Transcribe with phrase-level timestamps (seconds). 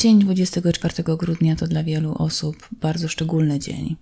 [0.00, 3.96] Dzień 24 grudnia to dla wielu osób bardzo szczególny dzień.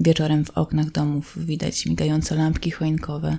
[0.00, 3.38] Wieczorem w oknach domów widać migające lampki choinkowe.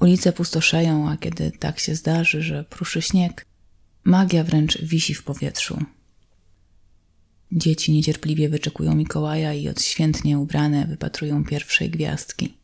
[0.00, 3.46] Ulice pustoszeją, a kiedy tak się zdarzy, że pruszy śnieg,
[4.04, 5.78] magia wręcz wisi w powietrzu.
[7.52, 12.54] Dzieci niecierpliwie wyczekują Mikołaja i odświętnie ubrane wypatrują pierwszej gwiazdki.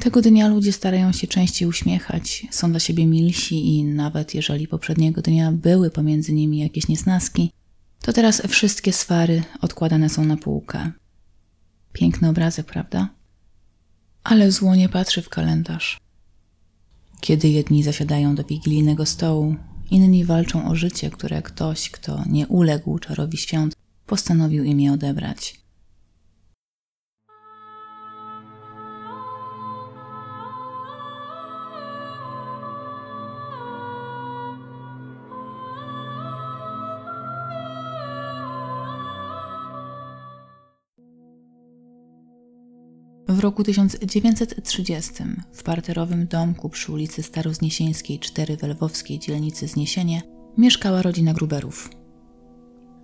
[0.00, 5.22] Tego dnia ludzie starają się częściej uśmiechać, są dla siebie milsi i nawet jeżeli poprzedniego
[5.22, 7.50] dnia były pomiędzy nimi jakieś niesnaski,
[8.02, 10.92] to teraz wszystkie swary odkładane są na półkę.
[11.92, 13.08] Piękny obrazek, prawda?
[14.24, 16.00] Ale zło nie patrzy w kalendarz.
[17.20, 19.56] Kiedy jedni zasiadają do wigilijnego stołu,
[19.90, 23.76] inni walczą o życie, które ktoś, kto nie uległ czarowi świąt,
[24.06, 25.60] postanowił im je odebrać.
[43.40, 45.12] W roku 1930
[45.52, 50.22] w parterowym domku przy ulicy Starozniesieńskiej 4 w lwowskiej dzielnicy Zniesienie
[50.58, 51.90] mieszkała rodzina Gruberów.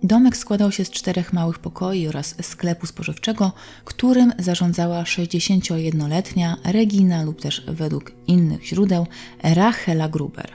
[0.03, 3.51] Domek składał się z czterech małych pokoi oraz sklepu spożywczego,
[3.85, 9.07] którym zarządzała 61-letnia Regina lub też według innych źródeł
[9.43, 10.51] Rachela Gruber.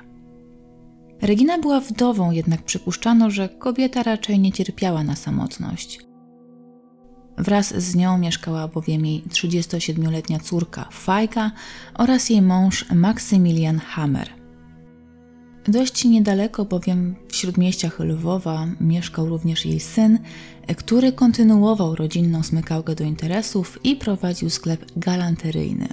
[1.23, 5.99] Regina była wdową, jednak przypuszczano, że kobieta raczej nie cierpiała na samotność–
[7.39, 11.51] Wraz z nią mieszkała bowiem jej 37-letnia córka Fajka
[11.95, 14.43] oraz jej mąż Maksymilian Hammer.
[15.69, 20.19] Dość niedaleko, bowiem w śródmieściach Lwowa mieszkał również jej syn,
[20.77, 25.89] który kontynuował rodzinną smykałkę do interesów i prowadził sklep galanteryjny.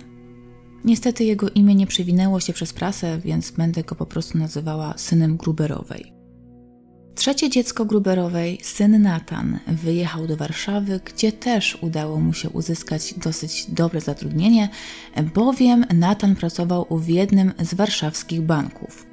[0.85, 5.37] Niestety jego imię nie przewinęło się przez prasę, więc będę go po prostu nazywała synem
[5.37, 6.18] Gruberowej.
[7.19, 13.65] Trzecie dziecko Gruberowej, syn Natan, wyjechał do Warszawy, gdzie też udało mu się uzyskać dosyć
[13.71, 14.69] dobre zatrudnienie,
[15.33, 19.05] bowiem Natan pracował w jednym z warszawskich banków.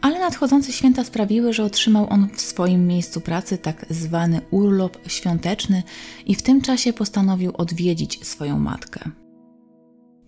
[0.00, 5.82] Ale nadchodzące święta sprawiły, że otrzymał on w swoim miejscu pracy tak zwany urlop świąteczny
[6.26, 9.10] i w tym czasie postanowił odwiedzić swoją matkę.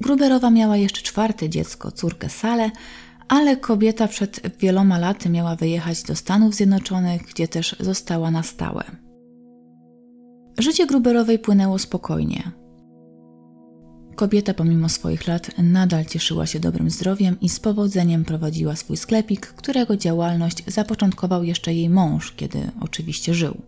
[0.01, 2.71] Gruberowa miała jeszcze czwarte dziecko, córkę Salę,
[3.33, 8.85] ale kobieta przed wieloma laty miała wyjechać do Stanów Zjednoczonych, gdzie też została na stałe.
[10.59, 12.53] Życie Gruberowej płynęło spokojnie.
[14.15, 19.47] Kobieta pomimo swoich lat nadal cieszyła się dobrym zdrowiem i z powodzeniem prowadziła swój sklepik,
[19.47, 23.63] którego działalność zapoczątkował jeszcze jej mąż, kiedy oczywiście żył.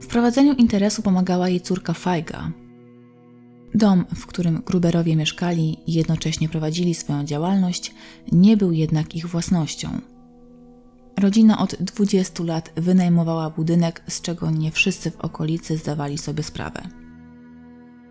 [0.00, 2.52] W prowadzeniu interesu pomagała jej córka Fajga,
[3.74, 7.94] Dom, w którym Gruberowie mieszkali i jednocześnie prowadzili swoją działalność,
[8.32, 10.00] nie był jednak ich własnością.
[11.20, 16.82] Rodzina od 20 lat wynajmowała budynek, z czego nie wszyscy w okolicy zdawali sobie sprawę.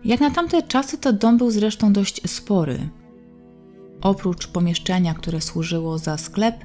[0.04, 2.88] Jak na tamte czasy, to dom był zresztą dość spory.
[4.00, 6.64] Oprócz pomieszczenia, które służyło za sklep,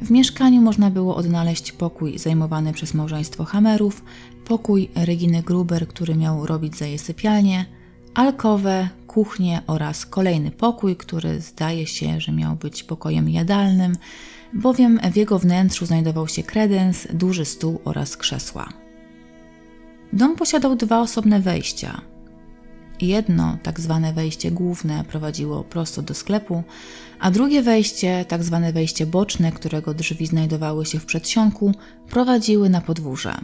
[0.00, 4.04] w mieszkaniu można było odnaleźć pokój zajmowany przez małżeństwo Hamerów,
[4.44, 7.66] pokój Reginy Gruber, który miał robić za jej sypialnię,
[8.14, 13.96] alkowę, kuchnię oraz kolejny pokój, który zdaje się, że miał być pokojem jadalnym,
[14.52, 18.68] bowiem w jego wnętrzu znajdował się kredens, duży stół oraz krzesła.
[20.12, 22.00] Dom posiadał dwa osobne wejścia.
[23.00, 26.62] Jedno, tak zwane wejście główne, prowadziło prosto do sklepu,
[27.20, 31.72] a drugie wejście, tak zwane wejście boczne, którego drzwi znajdowały się w przedsionku,
[32.10, 33.34] prowadziły na podwórze.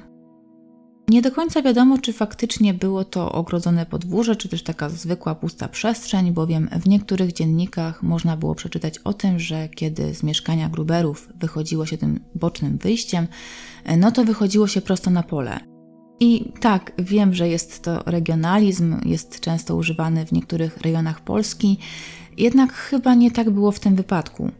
[1.08, 5.68] Nie do końca wiadomo, czy faktycznie było to ogrodzone podwórze, czy też taka zwykła pusta
[5.68, 11.28] przestrzeń, bowiem w niektórych dziennikach można było przeczytać o tym, że kiedy z mieszkania Gruberów
[11.34, 13.26] wychodziło się tym bocznym wyjściem,
[13.98, 15.60] no to wychodziło się prosto na pole.
[16.20, 21.78] I tak, wiem, że jest to regionalizm, jest często używany w niektórych rejonach Polski,
[22.36, 24.50] jednak chyba nie tak było w tym wypadku.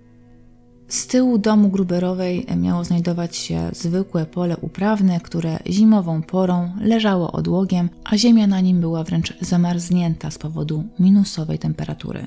[0.89, 7.91] Z tyłu domu Gruberowej miało znajdować się zwykłe pole uprawne, które zimową porą leżało odłogiem,
[8.05, 12.27] a ziemia na nim była wręcz zamarznięta z powodu minusowej temperatury.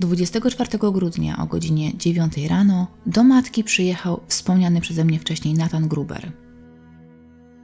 [0.00, 6.32] 24 grudnia o godzinie 9 rano do matki przyjechał wspomniany przeze mnie wcześniej Nathan Gruber.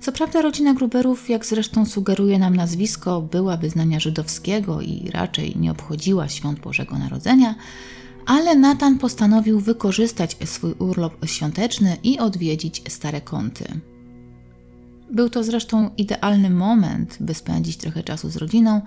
[0.00, 5.70] Co prawda rodzina Gruberów, jak zresztą sugeruje nam nazwisko, była wyznania żydowskiego i raczej nie
[5.70, 7.54] obchodziła świąt Bożego Narodzenia,
[8.26, 13.64] ale Natan postanowił wykorzystać swój urlop świąteczny i odwiedzić stare kąty.
[15.12, 18.80] Był to zresztą idealny moment, by spędzić trochę czasu z rodziną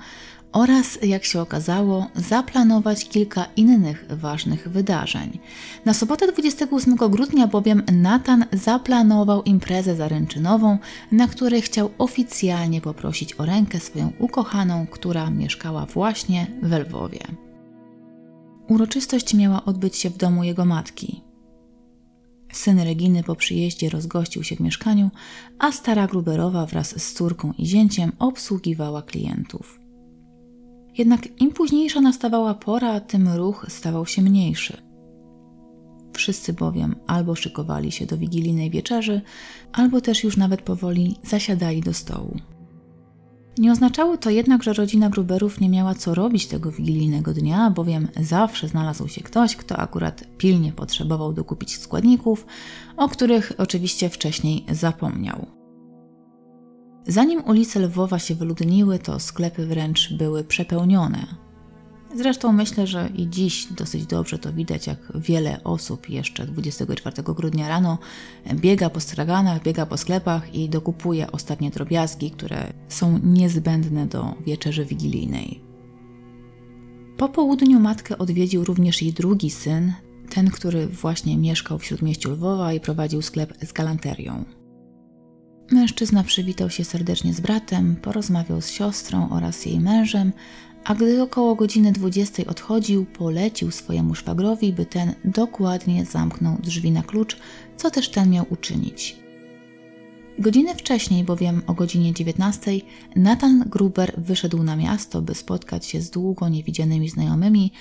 [0.54, 5.40] oraz, jak się okazało, zaplanować kilka innych ważnych wydarzeń.
[5.86, 10.78] Na sobotę 28 grudnia bowiem Nathan zaplanował imprezę zaręczynową,
[11.12, 17.53] na której chciał oficjalnie poprosić o rękę swoją ukochaną, która mieszkała właśnie w Lwowie.
[18.68, 21.22] Uroczystość miała odbyć się w domu jego matki.
[22.52, 25.10] Syn Reginy po przyjeździe rozgościł się w mieszkaniu,
[25.60, 29.80] a stara Gruberowa wraz z córką i zięciem obsługiwała klientów.
[30.98, 34.82] Jednak im późniejsza nastawała pora, tym ruch stawał się mniejszy.
[36.14, 39.22] Wszyscy bowiem albo szykowali się do wigilijnej wieczerzy,
[39.72, 42.40] albo też już nawet powoli zasiadali do stołu.
[43.58, 48.08] Nie oznaczało to jednak, że rodzina Gruberów nie miała co robić tego wigilijnego dnia, bowiem
[48.22, 52.46] zawsze znalazł się ktoś, kto akurat pilnie potrzebował dokupić składników,
[52.98, 55.46] o których oczywiście wcześniej zapomniał.
[57.08, 61.53] Zanim ulice Lwowa się wyludniły, to sklepy wręcz były przepełnione.
[62.16, 67.68] Zresztą myślę, że i dziś dosyć dobrze to widać, jak wiele osób jeszcze 24 grudnia
[67.68, 67.98] rano
[68.54, 74.86] biega po straganach, biega po sklepach i dokupuje ostatnie drobiazgi, które są niezbędne do wieczerzy
[74.86, 75.62] wigilijnej.
[77.18, 79.94] Po południu matkę odwiedził również jej drugi syn,
[80.30, 84.46] ten, który właśnie mieszkał w śródmieściu Lwowa i prowadził sklep z galanterią.
[85.72, 90.32] Mężczyzna przywitał się serdecznie z bratem, porozmawiał z siostrą oraz jej mężem,
[90.84, 97.04] a gdy około godziny 20 odchodził, polecił swojemu szwagrowi, by ten dokładnie zamknął drzwi na
[97.04, 97.38] klucz,
[97.78, 99.24] co też ten miał uczynić.
[100.40, 102.72] Godzinę wcześniej, bowiem o godzinie 19,
[103.16, 107.72] Nathan Gruber wyszedł na miasto, by spotkać się z długo niewidzianymi znajomymi,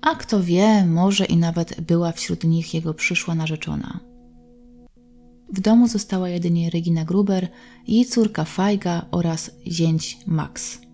[0.00, 4.00] a kto wie, może i nawet była wśród nich jego przyszła narzeczona.
[5.52, 7.48] W domu została jedynie Regina Gruber,
[7.88, 10.85] jej córka Fajga oraz zięć Max.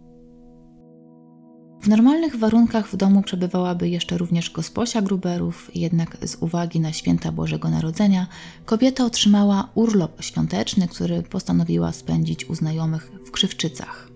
[1.82, 7.32] W normalnych warunkach w domu przebywałaby jeszcze również gosposia Gruberów, jednak z uwagi na święta
[7.32, 8.26] Bożego Narodzenia
[8.64, 14.10] kobieta otrzymała urlop świąteczny, który postanowiła spędzić u znajomych w Krzywczycach.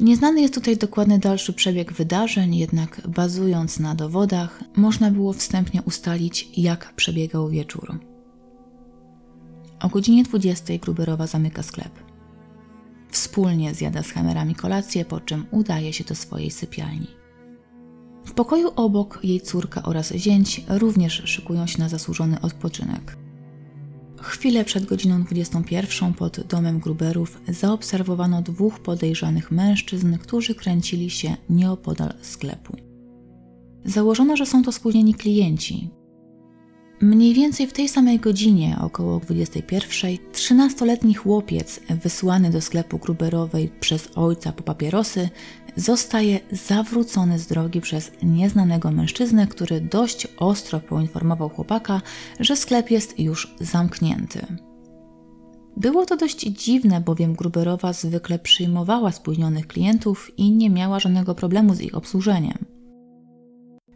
[0.00, 6.48] Nieznany jest tutaj dokładny dalszy przebieg wydarzeń, jednak bazując na dowodach, można było wstępnie ustalić,
[6.56, 7.98] jak przebiegał wieczór.
[9.80, 12.11] O godzinie 20 Gruberowa zamyka sklep.
[13.12, 17.06] Wspólnie zjada z Hemerami kolację, po czym udaje się do swojej sypialni.
[18.24, 23.16] W pokoju obok jej córka oraz zięć również szykują się na zasłużony odpoczynek.
[24.22, 32.14] Chwilę przed godziną 21 pod domem Gruberów zaobserwowano dwóch podejrzanych mężczyzn, którzy kręcili się nieopodal
[32.22, 32.76] sklepu.
[33.84, 35.90] Założono, że są to spóźnieni klienci,
[37.02, 44.08] Mniej więcej w tej samej godzinie, około 21, 13-letni chłopiec wysłany do sklepu Gruberowej przez
[44.14, 45.28] ojca po papierosy
[45.76, 52.00] zostaje zawrócony z drogi przez nieznanego mężczyznę, który dość ostro poinformował chłopaka,
[52.40, 54.46] że sklep jest już zamknięty.
[55.76, 61.74] Było to dość dziwne, bowiem Gruberowa zwykle przyjmowała spóźnionych klientów i nie miała żadnego problemu
[61.74, 62.71] z ich obsłużeniem.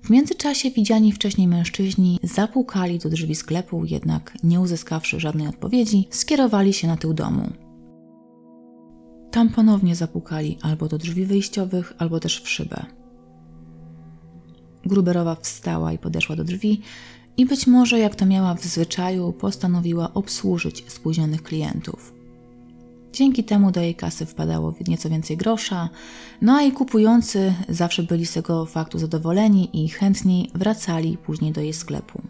[0.06, 6.73] W międzyczasie widziani wcześniej mężczyźni zapukali do drzwi sklepu, jednak nie uzyskawszy żadnej odpowiedzi, skierowali
[6.73, 7.50] się na tył domu.
[9.31, 12.87] Tam ponownie zapukali albo do drzwi wyjściowych, albo też w szybę.
[14.85, 16.81] Gruberowa wstała i podeszła do drzwi
[17.37, 22.15] i być może, jak to miała w zwyczaju, postanowiła obsłużyć spóźnionych klientów.
[23.16, 25.88] Dzięki temu do jej kasy wpadało nieco więcej grosza,
[26.42, 31.61] no a jej kupujący zawsze byli z tego faktu zadowoleni i chętniej wracali później do
[31.61, 32.23] jej sklepu.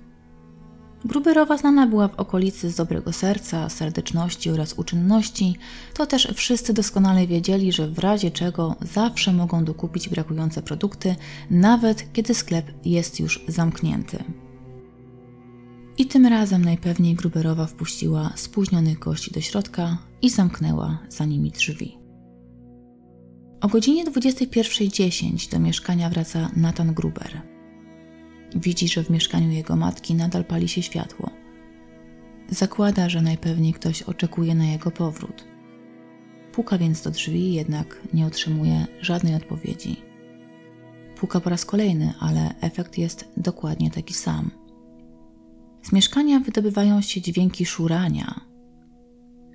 [1.05, 5.57] Gruberowa znana była w okolicy z dobrego serca, serdeczności oraz uczynności,
[5.95, 11.17] to też wszyscy doskonale wiedzieli, że w razie czego zawsze mogą dokupić brakujące produkty,
[11.51, 14.25] nawet kiedy sklep jest już zamknięty.
[15.99, 21.99] I tym razem najpewniej Gruberowa wpuściła spóźnionych gości do środka i zamknęła za nimi drzwi.
[23.61, 27.43] O godzinie 21.10 do mieszkania wraca Nathan Gruber.
[28.55, 31.31] Widzi, że w mieszkaniu jego matki nadal pali się światło.
[32.51, 35.45] Zakłada, że najpewniej ktoś oczekuje na jego powrót.
[36.53, 39.97] Puka więc do drzwi, jednak nie otrzymuje żadnej odpowiedzi.
[41.17, 44.66] Puka po raz kolejny, ale efekt jest dokładnie taki sam.
[45.87, 48.41] Z mieszkania wydobywają się dźwięki szurania.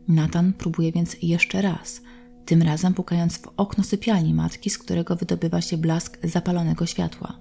[0.07, 2.01] Nathan próbuje więc jeszcze raz,
[2.45, 7.39] tym razem pukając w okno sypialni matki, z którego wydobywa się blask zapalonego światła.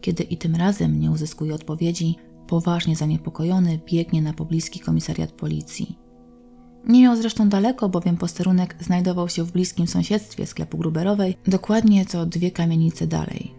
[0.00, 2.16] Kiedy i tym razem nie uzyskuje odpowiedzi,
[2.46, 5.98] poważnie zaniepokojony biegnie na pobliski komisariat policji.
[6.88, 12.26] Nie miał zresztą daleko, bowiem posterunek znajdował się w bliskim sąsiedztwie sklepu Gruberowej, dokładnie to
[12.26, 13.54] dwie kamienice dalej.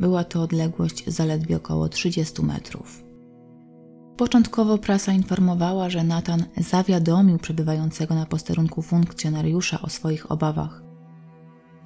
[0.00, 3.07] Była to odległość zaledwie około 30 metrów.
[4.18, 10.82] Początkowo prasa informowała, że Nathan zawiadomił przebywającego na posterunku funkcjonariusza o swoich obawach.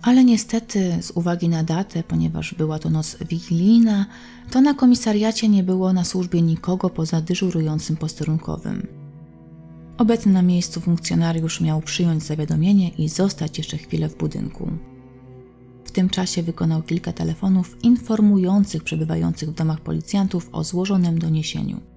[0.02, 4.06] Ale niestety, z uwagi na datę, ponieważ była to noc wigilijna,
[4.50, 8.86] to na komisariacie nie było na służbie nikogo poza dyżurującym posterunkowym.
[9.98, 14.70] Obecny na miejscu funkcjonariusz miał przyjąć zawiadomienie i zostać jeszcze chwilę w budynku.
[15.84, 21.91] W tym czasie wykonał kilka telefonów informujących przebywających w domach policjantów o złożonym doniesieniu.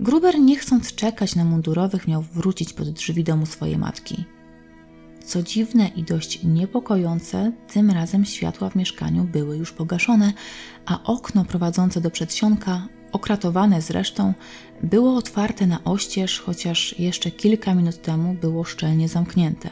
[0.00, 4.24] Gruber, nie chcąc czekać na mundurowych, miał wrócić pod drzwi domu swojej matki.
[5.24, 10.32] Co dziwne i dość niepokojące, tym razem światła w mieszkaniu były już pogaszone,
[10.86, 14.34] a okno prowadzące do przedsionka, okratowane zresztą,
[14.82, 19.70] było otwarte na oścież, chociaż jeszcze kilka minut temu było szczelnie zamknięte.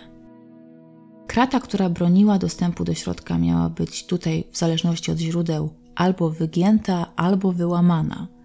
[1.26, 7.12] Krata, która broniła dostępu do środka, miała być tutaj, w zależności od źródeł, albo wygięta,
[7.16, 8.39] albo wyłamana.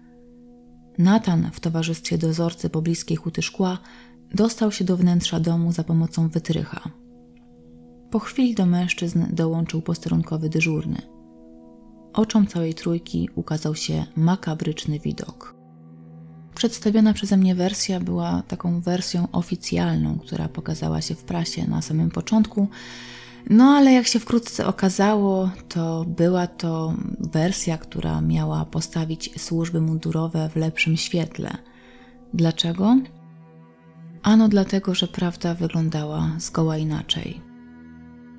[0.98, 3.78] Natan w towarzystwie dozorcy pobliskiej huty szkła
[4.34, 6.90] dostał się do wnętrza domu za pomocą wytrycha.
[8.10, 11.02] Po chwili do mężczyzn dołączył posterunkowy dyżurny.
[12.12, 15.54] Oczom całej trójki ukazał się makabryczny widok.
[16.54, 22.10] Przedstawiona przeze mnie wersja była taką wersją oficjalną, która pokazała się w prasie na samym
[22.10, 22.68] początku.
[23.50, 30.48] No ale jak się wkrótce okazało, to była to wersja, która miała postawić służby mundurowe
[30.48, 31.50] w lepszym świetle.
[32.34, 32.96] Dlaczego?
[34.22, 37.40] Ano dlatego, że prawda wyglądała zgoła inaczej.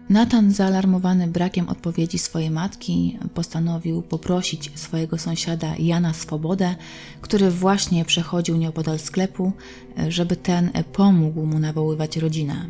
[0.09, 6.75] Natan, zaalarmowany brakiem odpowiedzi swojej matki, postanowił poprosić swojego sąsiada Jana Swobodę,
[7.21, 9.51] który właśnie przechodził nieopodal sklepu,
[10.07, 12.69] żeby ten pomógł mu nawoływać rodzinę.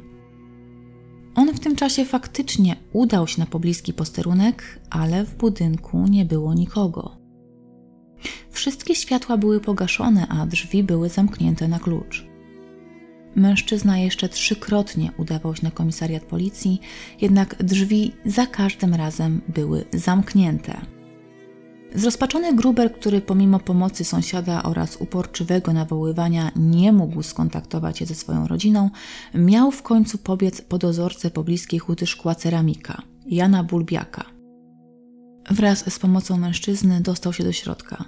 [1.38, 6.54] On w tym czasie faktycznie udał się na pobliski posterunek, ale w budynku nie było
[6.54, 7.18] nikogo.
[8.52, 12.26] Wszystkie światła były pogaszone, a drzwi były zamknięte na klucz.
[13.36, 16.80] Mężczyzna jeszcze trzykrotnie udawał się na komisariat policji,
[17.22, 20.97] jednak drzwi za każdym razem były zamknięte.
[21.98, 28.48] Zrozpaczony Gruber, który pomimo pomocy sąsiada oraz uporczywego nawoływania nie mógł skontaktować się ze swoją
[28.48, 28.90] rodziną,
[29.34, 34.26] miał w końcu pobiec po dozorcę pobliskiej huty szkła ceramika, Jana Bulbiaka.
[35.50, 38.06] Wraz z pomocą mężczyzny dostał się do środka.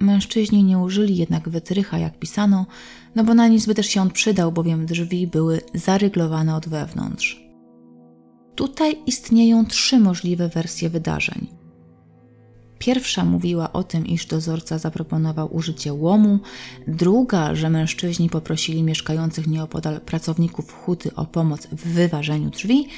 [0.00, 2.66] Mężczyźni nie użyli jednak wytrycha, jak pisano,
[3.14, 7.46] no bo na nic by też się on przydał, bowiem drzwi były zaryglowane od wewnątrz.
[8.54, 11.55] Tutaj istnieją trzy możliwe wersje wydarzeń.
[12.78, 16.38] Pierwsza mówiła o tym, iż dozorca zaproponował użycie łomu,
[16.88, 22.88] druga, że mężczyźni poprosili mieszkających nieopodal pracowników huty o pomoc w wyważeniu drzwi,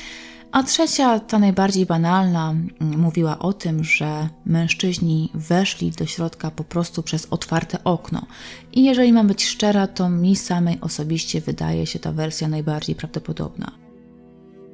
[0.53, 6.65] a trzecia, ta najbardziej banalna, mm, mówiła o tym, że mężczyźni weszli do środka po
[6.65, 8.27] prostu przez otwarte okno.
[8.73, 13.88] I jeżeli mam być szczera, to mi samej osobiście wydaje się ta wersja najbardziej prawdopodobna.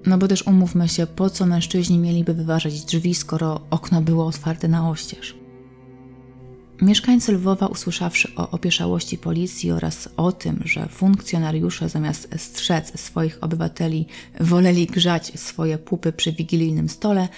[0.07, 4.69] No bo też umówmy się, po co mężczyźni mieliby wyważać drzwi, skoro okno było otwarte
[4.69, 5.35] na oścież.
[6.83, 14.07] Mieszkańcy Lwowa, usłyszawszy o opieszałości policji oraz o tym, że funkcjonariusze zamiast strzec swoich obywateli
[14.41, 17.29] woleli grzać swoje pupy przy wigilijnym stole,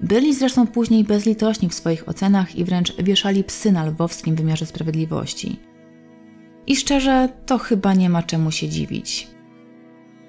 [0.00, 5.60] byli zresztą później bezlitośni w swoich ocenach i wręcz wieszali psy na lwowskim wymiarze sprawiedliwości.
[6.66, 9.35] I szczerze, to chyba nie ma czemu się dziwić.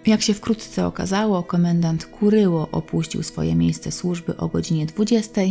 [0.07, 5.41] Jak się wkrótce okazało, komendant Kuryło opuścił swoje miejsce służby o godzinie 20,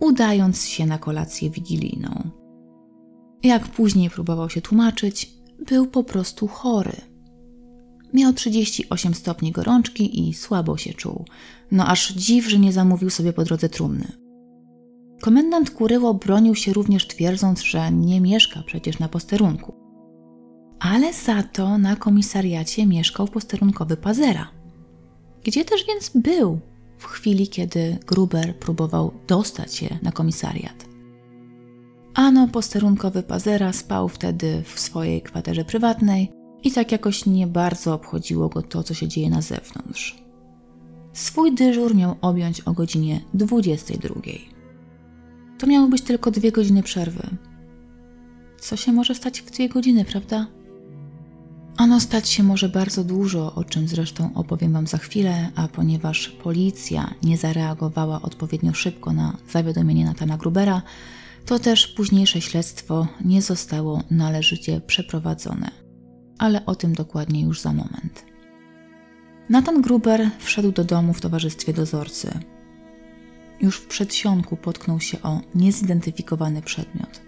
[0.00, 2.30] udając się na kolację wigilijną.
[3.42, 5.30] Jak później próbował się tłumaczyć,
[5.66, 6.92] był po prostu chory.
[8.14, 11.24] Miał 38 stopni gorączki i słabo się czuł.
[11.70, 14.12] No aż dziw, że nie zamówił sobie po drodze trumny.
[15.20, 19.83] Komendant Kuryło bronił się również twierdząc, że nie mieszka przecież na posterunku.
[20.80, 24.48] Ale za to na komisariacie mieszkał posterunkowy Pazera.
[25.44, 26.60] Gdzie też więc był
[26.98, 30.86] w chwili, kiedy Gruber próbował dostać się na komisariat?
[32.14, 36.30] Ano posterunkowy Pazera spał wtedy w swojej kwaterze prywatnej
[36.62, 40.24] i tak jakoś nie bardzo obchodziło go to, co się dzieje na zewnątrz.
[41.12, 44.20] Swój dyżur miał objąć o godzinie 22.
[45.58, 47.22] To miały być tylko dwie godziny przerwy.
[48.60, 50.46] Co się może stać w dwie godziny, prawda?
[51.76, 56.28] Ano stać się może bardzo dużo, o czym zresztą opowiem Wam za chwilę, a ponieważ
[56.28, 60.82] policja nie zareagowała odpowiednio szybko na zawiadomienie Natana Grubera,
[61.46, 65.70] to też późniejsze śledztwo nie zostało należycie przeprowadzone.
[66.38, 68.24] ale o tym dokładnie już za moment.
[69.48, 72.38] Nathan Gruber wszedł do domu w towarzystwie dozorcy.
[73.60, 77.20] Już w przedsionku potknął się o niezidentyfikowany przedmiot.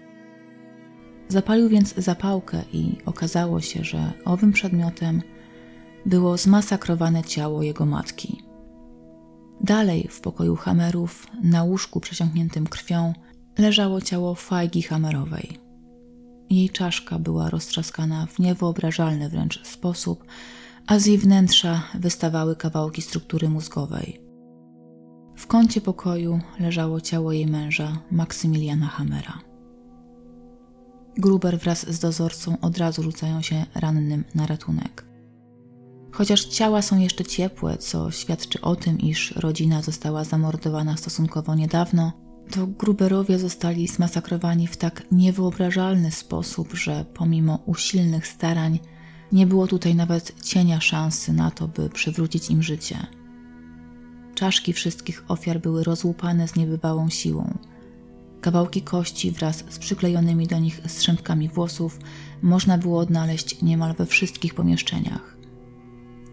[1.29, 5.21] Zapalił więc zapałkę i okazało się, że owym przedmiotem
[6.05, 8.43] było zmasakrowane ciało jego matki.
[9.61, 13.13] Dalej w pokoju Hamerów, na łóżku przesiąkniętym krwią,
[13.57, 15.59] leżało ciało Fajgi Hamerowej.
[16.49, 20.23] Jej czaszka była roztrzaskana w niewyobrażalny wręcz sposób,
[20.87, 24.21] a z jej wnętrza wystawały kawałki struktury mózgowej.
[25.35, 29.46] W kącie pokoju leżało ciało jej męża, Maksymiliana Hamera.
[31.17, 35.05] Gruber wraz z dozorcą od razu rzucają się rannym na ratunek.
[36.11, 42.11] Chociaż ciała są jeszcze ciepłe, co świadczy o tym, iż rodzina została zamordowana stosunkowo niedawno,
[42.51, 48.79] to Gruberowie zostali zmasakrowani w tak niewyobrażalny sposób, że pomimo usilnych starań
[49.31, 53.07] nie było tutaj nawet cienia szansy na to, by przywrócić im życie.
[54.35, 57.57] Czaszki wszystkich ofiar były rozłupane z niebywałą siłą.
[58.47, 61.99] Kawałki kości wraz z przyklejonymi do nich strzępkami włosów
[62.41, 65.37] można było odnaleźć niemal we wszystkich pomieszczeniach.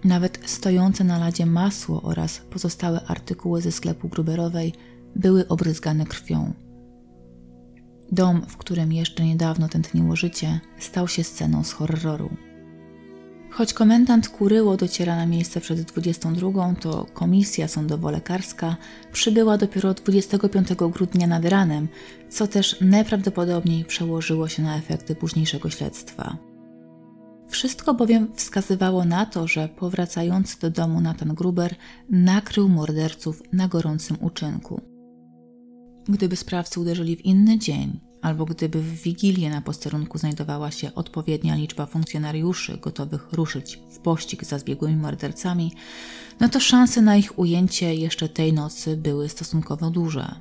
[0.04, 4.72] Nawet stojące na ladzie masło oraz pozostałe artykuły ze sklepu Gruberowej
[5.16, 6.52] były obryzgane krwią.
[8.12, 12.36] Dom, w którym jeszcze niedawno tętniło życie, stał się sceną z horroru.
[13.54, 18.76] Choć komendant Kuryło dociera na miejsce przed 22, to komisja sądowo-lekarska
[19.12, 21.88] przybyła dopiero 25 grudnia nad ranem,
[22.28, 26.36] co też najprawdopodobniej przełożyło się na efekty późniejszego śledztwa.
[27.48, 31.74] Wszystko bowiem wskazywało na to, że powracający do domu Nathan Gruber
[32.10, 34.80] nakrył morderców na gorącym uczynku.
[36.08, 41.54] Gdyby sprawcy uderzyli w inny dzień, albo gdyby w wigilię na posterunku znajdowała się odpowiednia
[41.54, 45.72] liczba funkcjonariuszy gotowych ruszyć w pościg za zbiegłymi mordercami,
[46.40, 50.34] no to szanse na ich ujęcie jeszcze tej nocy były stosunkowo duże.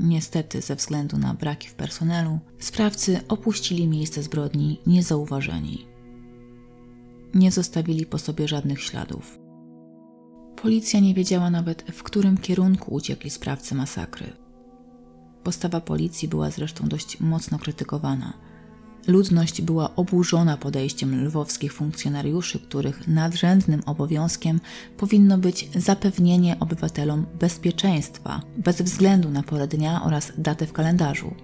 [0.00, 5.86] Niestety, ze względu na braki w personelu, sprawcy opuścili miejsce zbrodni niezauważeni.
[7.34, 9.38] Nie zostawili po sobie żadnych śladów.
[10.62, 14.45] Policja nie wiedziała nawet, w którym kierunku uciekli sprawcy masakry.
[15.46, 18.32] Postawa policji była zresztą dość mocno krytykowana.
[19.06, 24.60] Ludność była oburzona podejściem lwowskich funkcjonariuszy, których nadrzędnym obowiązkiem
[24.96, 31.34] powinno być zapewnienie obywatelom bezpieczeństwa, bez względu na porę dnia oraz datę w kalendarzu.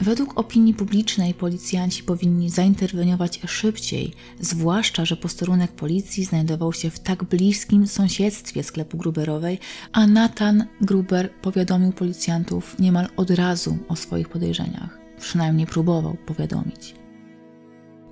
[0.00, 7.24] Według opinii publicznej policjanci powinni zainterweniować szybciej, zwłaszcza, że posterunek policji znajdował się w tak
[7.24, 9.58] bliskim sąsiedztwie sklepu Gruberowej,
[9.92, 14.98] a Nathan Gruber powiadomił policjantów niemal od razu o swoich podejrzeniach.
[15.20, 16.94] Przynajmniej próbował powiadomić.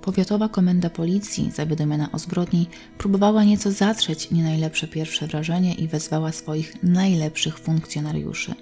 [0.01, 2.67] Powiatowa komenda policji, zawiadomiona o zbrodni,
[2.97, 8.55] próbowała nieco zatrzeć nie najlepsze pierwsze wrażenie i wezwała swoich najlepszych funkcjonariuszy.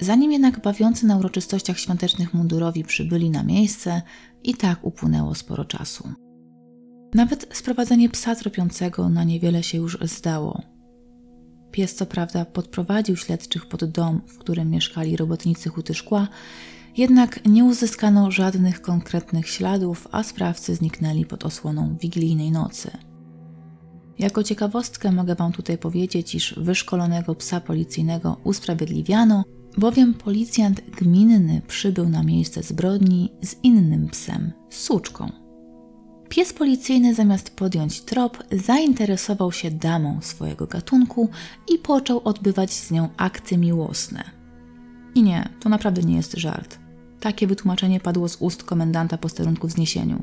[0.00, 4.02] Zanim jednak bawiący na uroczystościach świątecznych mundurowi przybyli na miejsce,
[4.46, 6.08] i tak upłynęło sporo czasu.
[7.14, 10.62] Nawet sprowadzenie psa tropiącego na niewiele się już zdało.
[11.70, 16.28] Pies co prawda podprowadził śledczych pod dom, w którym mieszkali robotnicy huty szkła,
[16.96, 22.90] jednak nie uzyskano żadnych konkretnych śladów, a sprawcy zniknęli pod osłoną wigilijnej nocy.
[24.18, 29.44] Jako ciekawostkę mogę Wam tutaj powiedzieć, iż wyszkolonego psa policyjnego usprawiedliwiano,
[29.76, 35.32] bowiem policjant gminny przybył na miejsce zbrodni z innym psem, suczką.
[36.28, 41.28] Pies policyjny zamiast podjąć trop, zainteresował się damą swojego gatunku
[41.74, 44.24] i począł odbywać z nią akty miłosne.
[45.14, 46.78] I nie, to naprawdę nie jest żart.
[47.20, 50.22] Takie wytłumaczenie padło z ust komendanta posterunku w zniesieniu.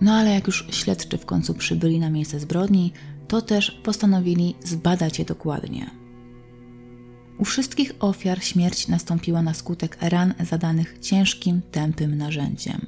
[0.00, 2.92] No ale jak już śledczy w końcu przybyli na miejsce zbrodni,
[3.28, 6.03] to też postanowili zbadać je dokładnie.
[7.38, 12.86] U wszystkich ofiar śmierć nastąpiła na skutek ran zadanych ciężkim, tępym narzędziem.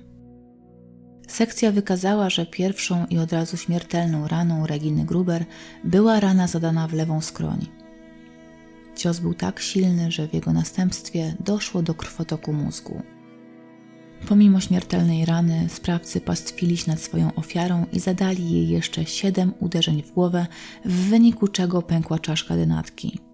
[1.28, 5.44] Sekcja wykazała, że pierwszą i od razu śmiertelną raną Reginy Gruber
[5.84, 7.66] była rana zadana w lewą skroń.
[8.96, 13.02] Cios był tak silny, że w jego następstwie doszło do krwotoku mózgu.
[14.28, 20.02] Pomimo śmiertelnej rany, sprawcy pastwili się nad swoją ofiarą i zadali jej jeszcze siedem uderzeń
[20.02, 20.46] w głowę,
[20.84, 23.25] w wyniku czego pękła czaszka denatki.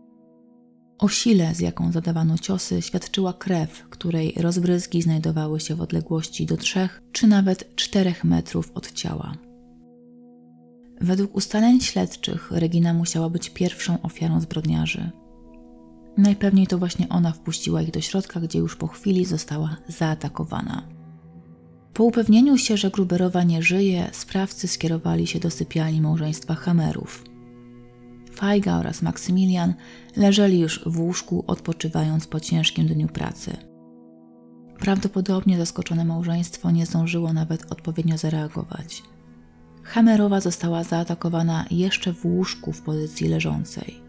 [1.03, 6.57] O sile, z jaką zadawano ciosy, świadczyła krew, której rozbryzgi znajdowały się w odległości do
[6.57, 9.35] 3 czy nawet 4 metrów od ciała.
[11.01, 15.11] Według ustaleń śledczych Regina musiała być pierwszą ofiarą zbrodniarzy.
[16.17, 20.83] Najpewniej to właśnie ona wpuściła ich do środka, gdzie już po chwili została zaatakowana.
[21.95, 27.32] Po upewnieniu się, że Gruberowa nie żyje, sprawcy skierowali się do sypialni małżeństwa Hamerów.
[28.43, 29.75] Fajga oraz Maksymilian
[30.17, 33.57] leżeli już w łóżku, odpoczywając po ciężkim dniu pracy.
[34.79, 39.03] Prawdopodobnie zaskoczone małżeństwo nie zdążyło nawet odpowiednio zareagować.
[39.83, 44.01] Hamerowa została zaatakowana jeszcze w łóżku w pozycji leżącej.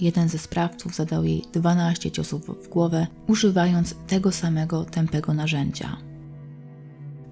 [0.00, 5.96] Jeden ze sprawców zadał jej 12 ciosów w głowę, używając tego samego tępego narzędzia.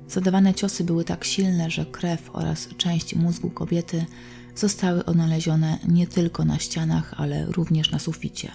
[0.08, 4.06] Zadawane ciosy były tak silne, że krew oraz część mózgu kobiety
[4.54, 8.50] zostały odnalezione nie tylko na ścianach, ale również na suficie.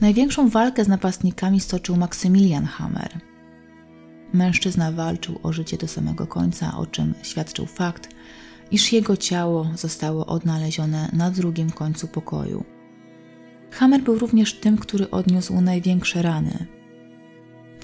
[0.00, 3.20] Największą walkę z napastnikami stoczył Maksymilian Hammer.
[4.32, 8.08] Mężczyzna walczył o życie do samego końca, o czym świadczył fakt,
[8.70, 12.64] iż jego ciało zostało odnalezione na drugim końcu pokoju.
[13.70, 16.66] Hammer był również tym, który odniósł największe rany.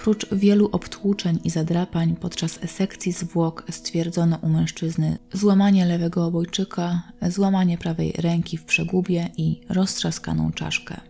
[0.03, 7.77] Prócz wielu obtłuczeń i zadrapań podczas sekcji zwłok stwierdzono u mężczyzny złamanie lewego obojczyka, złamanie
[7.77, 11.01] prawej ręki w przegubie i roztrzaskaną czaszkę.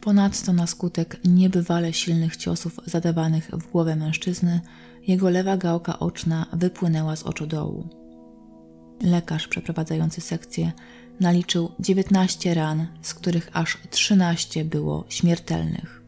[0.00, 4.60] Ponadto na skutek niebywale silnych ciosów zadawanych w głowę mężczyzny,
[5.06, 7.88] jego lewa gałka oczna wypłynęła z oczodołu.
[9.02, 10.72] Lekarz przeprowadzający sekcję
[11.20, 16.01] naliczył 19 ran, z których aż 13 było śmiertelnych.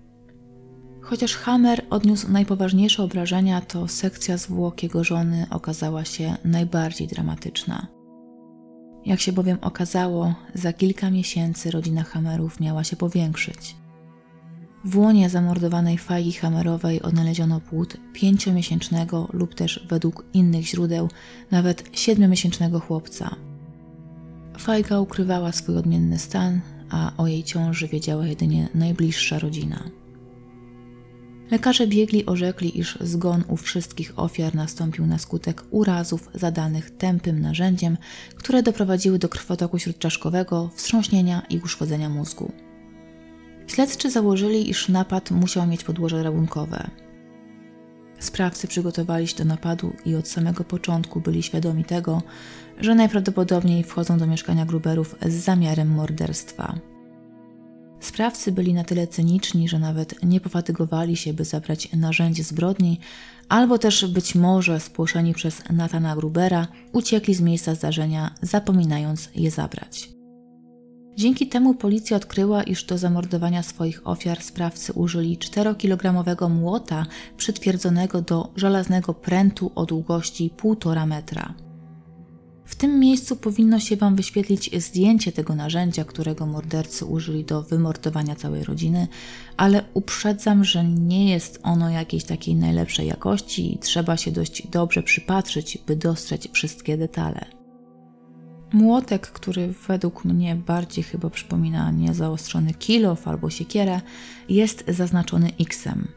[1.04, 7.86] Chociaż Hammer odniósł najpoważniejsze obrażenia, to sekcja zwłok jego żony okazała się najbardziej dramatyczna.
[9.06, 13.76] Jak się bowiem okazało, za kilka miesięcy rodzina Hammerów miała się powiększyć.
[14.84, 21.08] W łonie zamordowanej Fajgi Hamerowej odnaleziono płód pięciomiesięcznego lub też według innych źródeł
[21.50, 23.36] nawet siedmiomiesięcznego chłopca.
[24.58, 29.84] Fajga ukrywała swój odmienny stan, a o jej ciąży wiedziała jedynie najbliższa rodzina.
[31.50, 37.96] Lekarze biegli orzekli, iż zgon u wszystkich ofiar nastąpił na skutek urazów zadanych tępym narzędziem,
[38.34, 42.52] które doprowadziły do krwotoku śródczaszkowego, wstrząśnienia i uszkodzenia mózgu.
[43.66, 46.90] Śledczy założyli, iż napad musiał mieć podłoże rabunkowe.
[48.18, 52.22] Sprawcy przygotowali się do napadu i od samego początku byli świadomi tego,
[52.80, 56.93] że najprawdopodobniej wchodzą do mieszkania Gruberów z zamiarem morderstwa.
[58.04, 63.00] Sprawcy byli na tyle cyniczni, że nawet nie pofatygowali się, by zabrać narzędzie zbrodni,
[63.48, 70.08] albo też być może spłoszeni przez Natana Grubera uciekli z miejsca zdarzenia, zapominając je zabrać.
[71.16, 78.52] Dzięki temu policja odkryła, iż do zamordowania swoich ofiar sprawcy użyli 4-kilogramowego młota przytwierdzonego do
[78.56, 81.63] żelaznego prętu o długości 1,5 metra.
[82.64, 88.34] W tym miejscu powinno się Wam wyświetlić zdjęcie tego narzędzia, którego mordercy użyli do wymordowania
[88.34, 89.08] całej rodziny,
[89.56, 95.02] ale uprzedzam, że nie jest ono jakiejś takiej najlepszej jakości i trzeba się dość dobrze
[95.02, 97.46] przypatrzyć, by dostrzec wszystkie detale.
[98.72, 104.00] Młotek, który według mnie bardziej chyba przypomina niezaostrzony kilof albo siekierę,
[104.48, 106.08] jest zaznaczony X-em.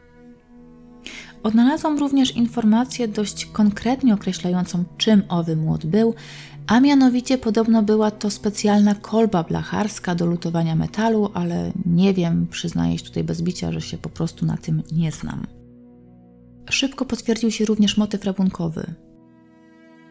[1.42, 6.14] Odnalazłam również informację dość konkretnie określającą, czym owy młot był,
[6.66, 12.98] a mianowicie podobno była to specjalna kolba blacharska do lutowania metalu, ale nie wiem, przyznaję
[12.98, 15.46] się tutaj bez bicia, że się po prostu na tym nie znam.
[16.70, 18.94] Szybko potwierdził się również motyw rabunkowy.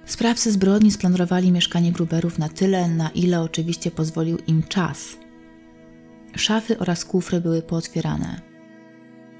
[0.06, 5.18] Sprawcy zbrodni splądrowali mieszkanie Gruberów na tyle, na ile oczywiście pozwolił im czas.
[6.36, 8.57] Szafy oraz kufry były pootwierane.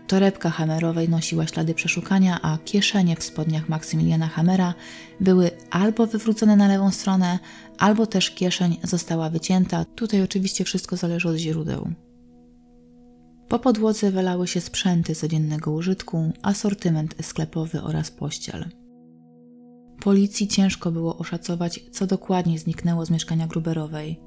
[0.07, 4.73] Torebka Hamerowej nosiła ślady przeszukania, a kieszenie w spodniach Maksymiliana Hamera
[5.19, 7.39] były albo wywrócone na lewą stronę,
[7.77, 9.85] albo też kieszeń została wycięta.
[9.85, 11.89] Tutaj oczywiście wszystko zależy od źródeł.
[13.47, 18.65] Po podłodze walały się sprzęty codziennego użytku, asortyment sklepowy oraz pościel.
[19.99, 24.26] Policji ciężko było oszacować, co dokładnie zniknęło z mieszkania Gruberowej.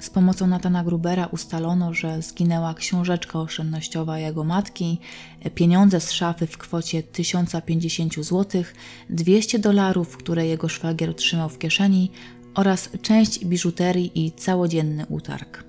[0.00, 4.98] Z pomocą Natana Grubera ustalono, że zginęła książeczka oszczędnościowa jego matki,
[5.54, 8.64] pieniądze z szafy w kwocie 1050 zł,
[9.10, 12.10] 200 dolarów, które jego szwagier otrzymał w kieszeni
[12.54, 15.64] oraz część biżuterii i całodzienny utarg.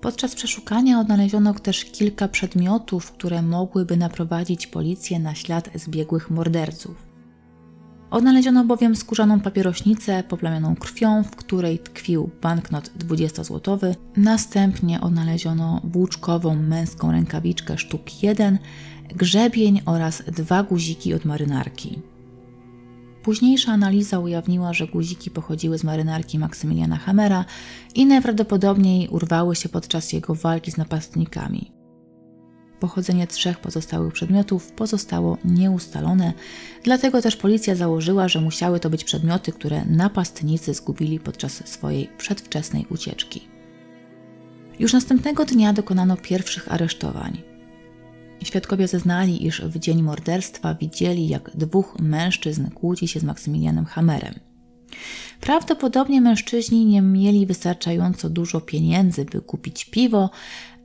[0.00, 7.13] Podczas przeszukania odnaleziono też kilka przedmiotów, które mogłyby naprowadzić policję na ślad zbiegłych morderców.
[8.14, 13.94] Odnaleziono bowiem skórzaną papierośnicę poplamioną krwią, w której tkwił banknot 20-złotowy.
[14.16, 18.58] Następnie odnaleziono włóczkową męską rękawiczkę sztuk 1,
[19.14, 22.02] grzebień oraz dwa guziki od marynarki.
[23.22, 27.44] Późniejsza analiza ujawniła, że guziki pochodziły z marynarki Maksymiliana Hamera
[27.94, 31.83] i najprawdopodobniej urwały się podczas jego walki z napastnikami.
[32.84, 36.32] Pochodzenie trzech pozostałych przedmiotów pozostało nieustalone,
[36.82, 42.86] dlatego też policja założyła, że musiały to być przedmioty, które napastnicy zgubili podczas swojej przedwczesnej
[42.90, 43.48] ucieczki.
[44.78, 47.42] Już następnego dnia dokonano pierwszych aresztowań.
[48.42, 54.34] Świadkowie zeznali, iż w dzień morderstwa widzieli, jak dwóch mężczyzn kłóci się z Maksymilianem Hammerem.
[55.40, 60.30] Prawdopodobnie mężczyźni nie mieli wystarczająco dużo pieniędzy, by kupić piwo,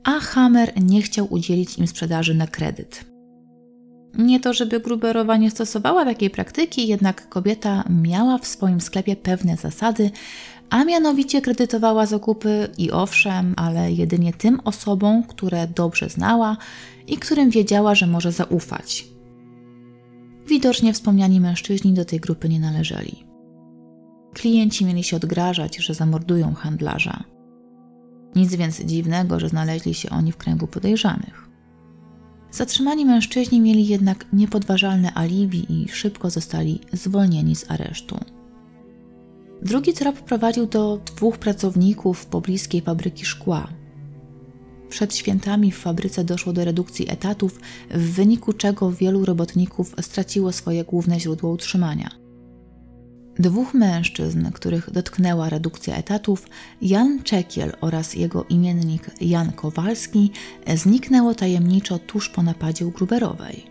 [0.04, 3.04] a Hammer nie chciał udzielić im sprzedaży na kredyt.
[4.18, 9.56] Nie to, żeby Gruberowa nie stosowała takiej praktyki, jednak kobieta miała w swoim sklepie pewne
[9.56, 10.10] zasady,
[10.70, 16.56] a mianowicie kredytowała zakupy i owszem, ale jedynie tym osobom, które dobrze znała
[17.06, 19.06] i którym wiedziała, że może zaufać.
[20.46, 23.24] Widocznie wspomniani mężczyźni do tej grupy nie należeli.
[24.34, 27.24] Klienci mieli się odgrażać, że zamordują handlarza.
[28.36, 31.48] Nic więc dziwnego, że znaleźli się oni w kręgu podejrzanych.
[32.50, 38.18] Zatrzymani mężczyźni mieli jednak niepodważalne alibi i szybko zostali zwolnieni z aresztu.
[39.62, 43.68] Drugi trop prowadził do dwóch pracowników pobliskiej fabryki szkła.
[44.88, 50.84] Przed świętami w fabryce doszło do redukcji etatów, w wyniku czego wielu robotników straciło swoje
[50.84, 52.19] główne źródło utrzymania.
[53.40, 56.46] Dwóch mężczyzn, których dotknęła redukcja etatów,
[56.82, 60.30] Jan Czekiel oraz jego imiennik Jan Kowalski,
[60.74, 63.64] zniknęło tajemniczo tuż po napadzie u Gruberowej.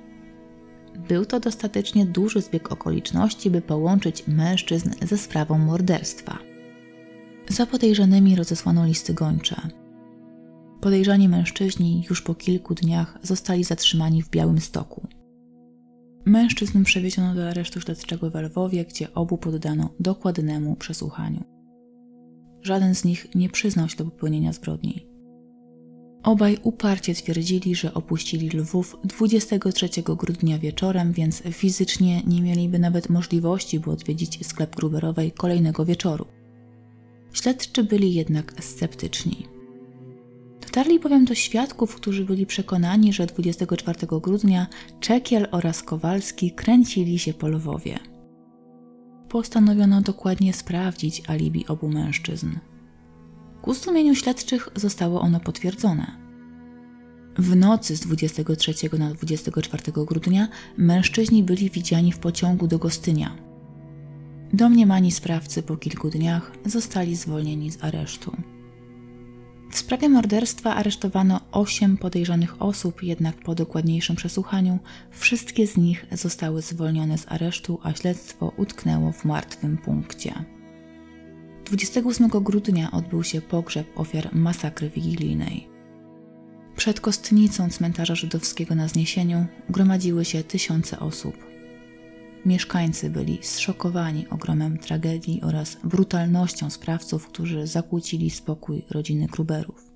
[1.07, 6.39] Był to dostatecznie duży zbieg okoliczności, by połączyć mężczyzn ze sprawą morderstwa.
[7.49, 9.61] Za podejrzanymi rozesłano listy gończe.
[10.81, 15.07] Podejrzani mężczyźni już po kilku dniach zostali zatrzymani w Białym Stoku.
[16.29, 21.43] Mężczyzn przewieziono do aresztu śledczego w Lwowie, gdzie obu poddano dokładnemu przesłuchaniu.
[22.61, 25.07] Żaden z nich nie przyznał się do popełnienia zbrodni.
[26.23, 33.79] Obaj uparcie twierdzili, że opuścili Lwów 23 grudnia wieczorem, więc fizycznie nie mieliby nawet możliwości,
[33.79, 36.25] by odwiedzić sklep Gruberowej kolejnego wieczoru.
[37.33, 39.47] Śledczy byli jednak sceptyczni.
[40.61, 44.67] Dotarli bowiem do świadków, którzy byli przekonani, że 24 grudnia
[44.99, 47.99] Czekiel oraz Kowalski kręcili się po Lwowie.
[49.29, 52.49] Postanowiono dokładnie sprawdzić alibi obu mężczyzn.
[53.61, 56.29] Ku zdumieniu śledczych zostało ono potwierdzone.
[57.37, 63.35] W nocy z 23 na 24 grudnia mężczyźni byli widziani w pociągu do Gostynia.
[64.53, 68.37] Domniemani sprawcy po kilku dniach zostali zwolnieni z aresztu.
[69.69, 74.79] W sprawie morderstwa aresztowano osiem podejrzanych osób, jednak po dokładniejszym przesłuchaniu
[75.11, 80.45] wszystkie z nich zostały zwolnione z aresztu, a śledztwo utknęło w martwym punkcie.
[81.65, 85.67] 28 grudnia odbył się pogrzeb ofiar masakry wigilijnej.
[86.75, 91.48] Przed kostnicą cmentarza żydowskiego na Zniesieniu gromadziły się tysiące osób.
[92.45, 99.91] Mieszkańcy byli zszokowani ogromem tragedii oraz brutalnością sprawców, którzy zakłócili spokój rodziny Kruberów.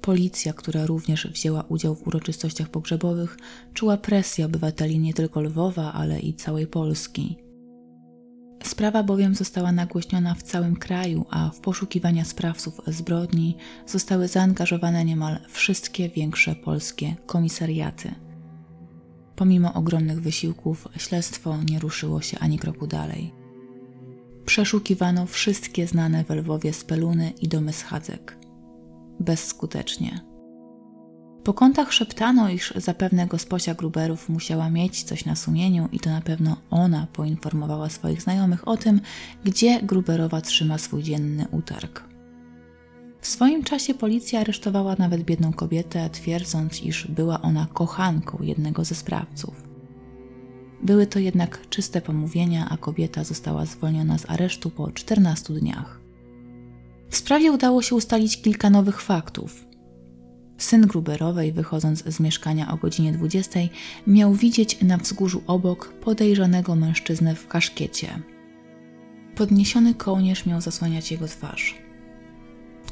[0.00, 3.36] Policja, która również wzięła udział w uroczystościach pogrzebowych,
[3.74, 7.36] czuła presję obywateli nie tylko Lwowa, ale i całej Polski.
[8.64, 15.38] Sprawa bowiem została nagłośniona w całym kraju, a w poszukiwania sprawców zbrodni zostały zaangażowane niemal
[15.48, 18.14] wszystkie większe polskie komisariaty.
[19.36, 23.32] Pomimo ogromnych wysiłków, śledztwo nie ruszyło się ani kroku dalej.
[24.46, 28.36] Przeszukiwano wszystkie znane w Lwowie speluny i domy schadzek.
[29.20, 30.20] Bezskutecznie.
[31.44, 36.20] Po kątach szeptano, iż zapewne gosposia Gruberów musiała mieć coś na sumieniu i to na
[36.20, 39.00] pewno ona poinformowała swoich znajomych o tym,
[39.44, 42.13] gdzie Gruberowa trzyma swój dzienny utarg.
[43.24, 48.94] W swoim czasie policja aresztowała nawet biedną kobietę, twierdząc, iż była ona kochanką jednego ze
[48.94, 49.62] sprawców.
[50.82, 56.00] Były to jednak czyste pomówienia, a kobieta została zwolniona z aresztu po 14 dniach.
[57.10, 59.64] W sprawie udało się ustalić kilka nowych faktów.
[60.58, 63.60] Syn Gruberowej, wychodząc z mieszkania o godzinie 20,
[64.06, 68.22] miał widzieć na wzgórzu obok podejrzanego mężczyznę w kaszkiecie.
[69.34, 71.83] Podniesiony kołnierz miał zasłaniać jego twarz.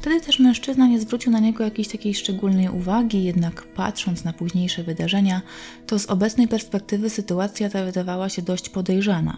[0.03, 4.83] Wtedy też mężczyzna nie zwrócił na niego jakiejś takiej szczególnej uwagi, jednak patrząc na późniejsze
[4.83, 5.41] wydarzenia,
[5.87, 9.37] to z obecnej perspektywy sytuacja ta wydawała się dość podejrzana.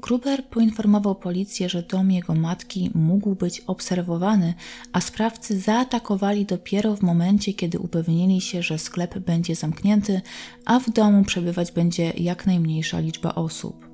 [0.00, 4.54] Gruber poinformował policję, że dom jego matki mógł być obserwowany,
[4.92, 10.20] a sprawcy zaatakowali dopiero w momencie, kiedy upewnili się, że sklep będzie zamknięty,
[10.64, 13.85] a w domu przebywać będzie jak najmniejsza liczba osób.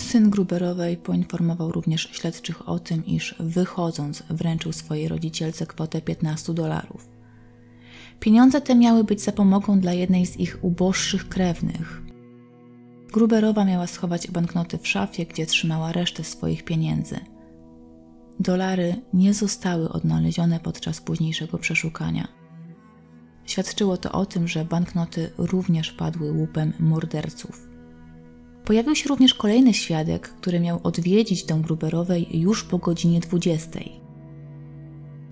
[0.00, 7.08] Syn Gruberowej poinformował również śledczych o tym, iż wychodząc wręczył swojej rodzicielce kwotę 15 dolarów.
[8.20, 12.02] Pieniądze te miały być zapomogą dla jednej z ich uboższych krewnych.
[13.12, 17.20] Gruberowa miała schować banknoty w szafie, gdzie trzymała resztę swoich pieniędzy.
[18.40, 22.28] Dolary nie zostały odnalezione podczas późniejszego przeszukania.
[23.44, 27.67] Świadczyło to o tym, że banknoty również padły łupem morderców.
[28.68, 33.80] Pojawił się również kolejny świadek, który miał odwiedzić dom Gruberowej już po godzinie 20.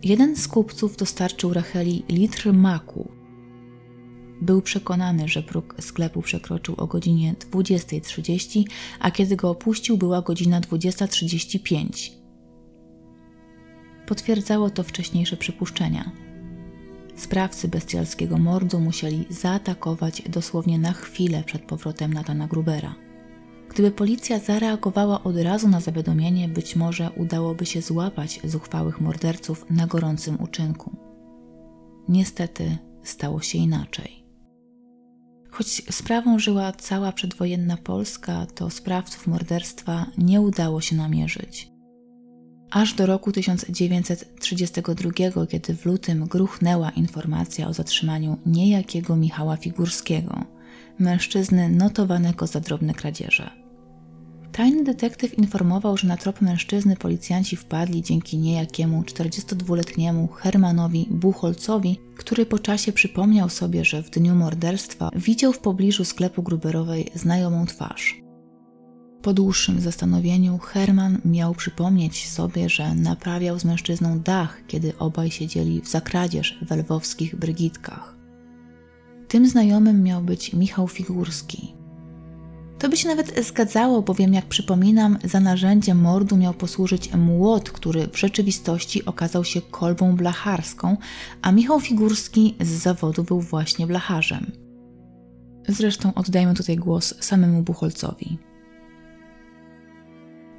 [0.02, 3.08] Jeden z kupców dostarczył Racheli litr maku.
[4.40, 8.64] Był przekonany, że próg sklepu przekroczył o godzinie 20.30,
[9.00, 12.10] a kiedy go opuścił, była godzina 20.35.
[14.06, 16.12] Potwierdzało to wcześniejsze przypuszczenia.
[17.16, 23.05] Sprawcy bestialskiego mordu musieli zaatakować dosłownie na chwilę przed powrotem Natana Grubera.
[23.76, 29.86] Gdyby policja zareagowała od razu na zawiadomienie, być może udałoby się złapać zuchwałych morderców na
[29.86, 30.96] gorącym uczynku.
[32.08, 34.24] Niestety stało się inaczej.
[35.50, 41.70] Choć sprawą żyła cała przedwojenna Polska, to sprawców morderstwa nie udało się namierzyć.
[42.70, 50.44] Aż do roku 1932, kiedy w lutym gruchnęła informacja o zatrzymaniu niejakiego Michała Figurskiego,
[50.98, 53.65] mężczyzny notowanego za drobne kradzieże.
[54.56, 62.46] Tajny detektyw informował, że na trop mężczyzny policjanci wpadli dzięki niejakiemu 42-letniemu Hermanowi Buchholcowi, który
[62.46, 68.20] po czasie przypomniał sobie, że w dniu morderstwa widział w pobliżu sklepu gruberowej znajomą twarz.
[69.22, 75.80] Po dłuższym zastanowieniu Herman miał przypomnieć sobie, że naprawiał z mężczyzną dach, kiedy obaj siedzieli
[75.80, 78.16] w zakradzież w lwowskich brygitkach.
[79.28, 81.75] Tym znajomym miał być Michał Figurski,
[82.78, 88.06] to by się nawet zgadzało, bowiem jak przypominam, za narzędziem mordu miał posłużyć młot, który
[88.06, 90.96] w rzeczywistości okazał się kolbą blacharską,
[91.42, 94.52] a Michał Figurski z zawodu był właśnie blacharzem.
[95.68, 98.38] Zresztą oddajmy tutaj głos samemu Buchholcowi.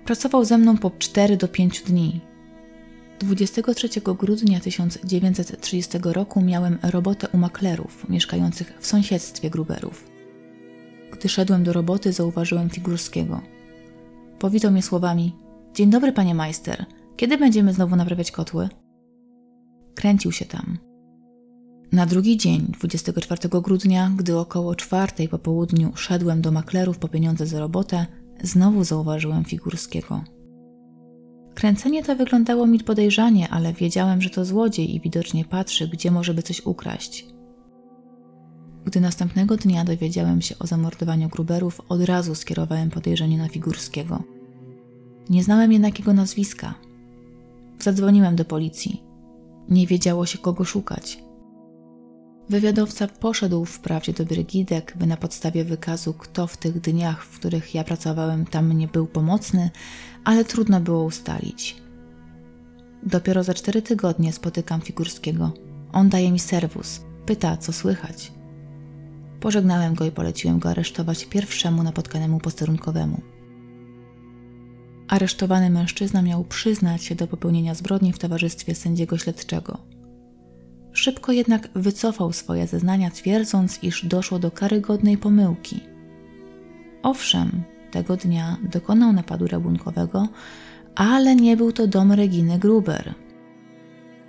[0.06, 2.21] Pracował ze mną po 4 do 5 dni.
[3.19, 10.16] 23 grudnia 1930 roku miałem robotę u maklerów mieszkających w sąsiedztwie Gruberów.
[11.11, 13.41] Gdy szedłem do roboty, zauważyłem Figurskiego.
[14.39, 15.35] Powitał mnie słowami:
[15.73, 16.85] Dzień dobry, panie majster.
[17.15, 18.69] Kiedy będziemy znowu naprawiać kotły?
[19.95, 20.77] Kręcił się tam.
[21.91, 27.47] Na drugi dzień, 24 grudnia, gdy około czwartej po południu szedłem do maklerów po pieniądze
[27.47, 28.05] za robotę,
[28.43, 30.23] znowu zauważyłem Figurskiego.
[31.53, 36.33] Kręcenie to wyglądało mi podejrzanie, ale wiedziałem, że to złodziej i widocznie patrzy, gdzie może
[36.33, 37.25] by coś ukraść.
[38.88, 44.23] Gdy następnego dnia dowiedziałem się o zamordowaniu Gruberów, od razu skierowałem podejrzenie na Figurskiego.
[45.30, 46.73] Nie znałem jednak jego nazwiska.
[47.80, 49.04] Zadzwoniłem do policji.
[49.69, 51.23] Nie wiedziało się kogo szukać.
[52.50, 57.76] Wywiadowca poszedł wprawdzie do Brygidek, by na podstawie wykazu, kto w tych dniach, w których
[57.76, 59.69] ja pracowałem, tam nie był pomocny,
[60.23, 61.76] ale trudno było ustalić.
[63.04, 65.52] Dopiero za cztery tygodnie spotykam Figurskiego.
[65.93, 68.37] On daje mi serwus, pyta, co słychać.
[69.39, 73.21] Pożegnałem go i poleciłem go aresztować pierwszemu napotkanemu posterunkowemu.
[75.08, 79.78] Aresztowany mężczyzna miał przyznać się do popełnienia zbrodni w towarzystwie sędziego śledczego.
[80.91, 85.80] Szybko jednak wycofał swoje zeznania, twierdząc, iż doszło do karygodnej pomyłki.
[87.04, 90.28] Owszem, tego dnia dokonał napadu rabunkowego,
[90.95, 93.13] ale nie był to dom Reginy Gruber–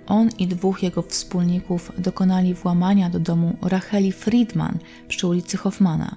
[0.09, 6.15] on i dwóch jego wspólników dokonali włamania do domu Racheli Friedman przy ulicy Hoffmana.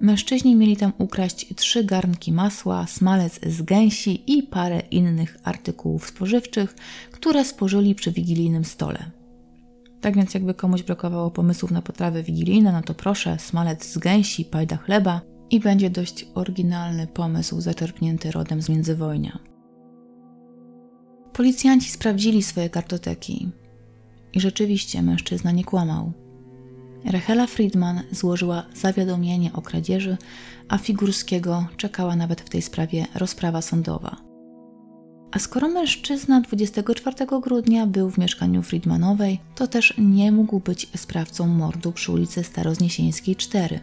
[0.00, 6.74] Mężczyźni mieli tam ukraść trzy garnki masła, smalec z gęsi i parę innych artykułów spożywczych,
[7.12, 9.10] które spożyli przy wigilijnym stole.
[10.00, 14.44] Tak więc jakby komuś brakowało pomysłów na potrawy wigilijne, no to proszę, smalec z gęsi,
[14.44, 19.55] pajda chleba i będzie dość oryginalny pomysł zaczerpnięty rodem z międzywojnia.
[21.36, 23.48] Policjanci sprawdzili swoje kartoteki
[24.32, 26.12] i rzeczywiście mężczyzna nie kłamał.
[27.04, 30.16] Rachela Friedman złożyła zawiadomienie o kradzieży,
[30.68, 34.16] a Figurskiego czekała nawet w tej sprawie rozprawa sądowa.
[35.32, 41.46] A skoro mężczyzna 24 grudnia był w mieszkaniu Friedmanowej, to też nie mógł być sprawcą
[41.46, 43.80] mordu przy ulicy Starozniesieńskiej 4.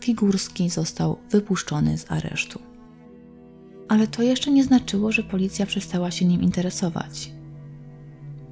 [0.00, 2.71] Figurski został wypuszczony z aresztu
[3.88, 7.32] ale to jeszcze nie znaczyło, że policja przestała się nim interesować.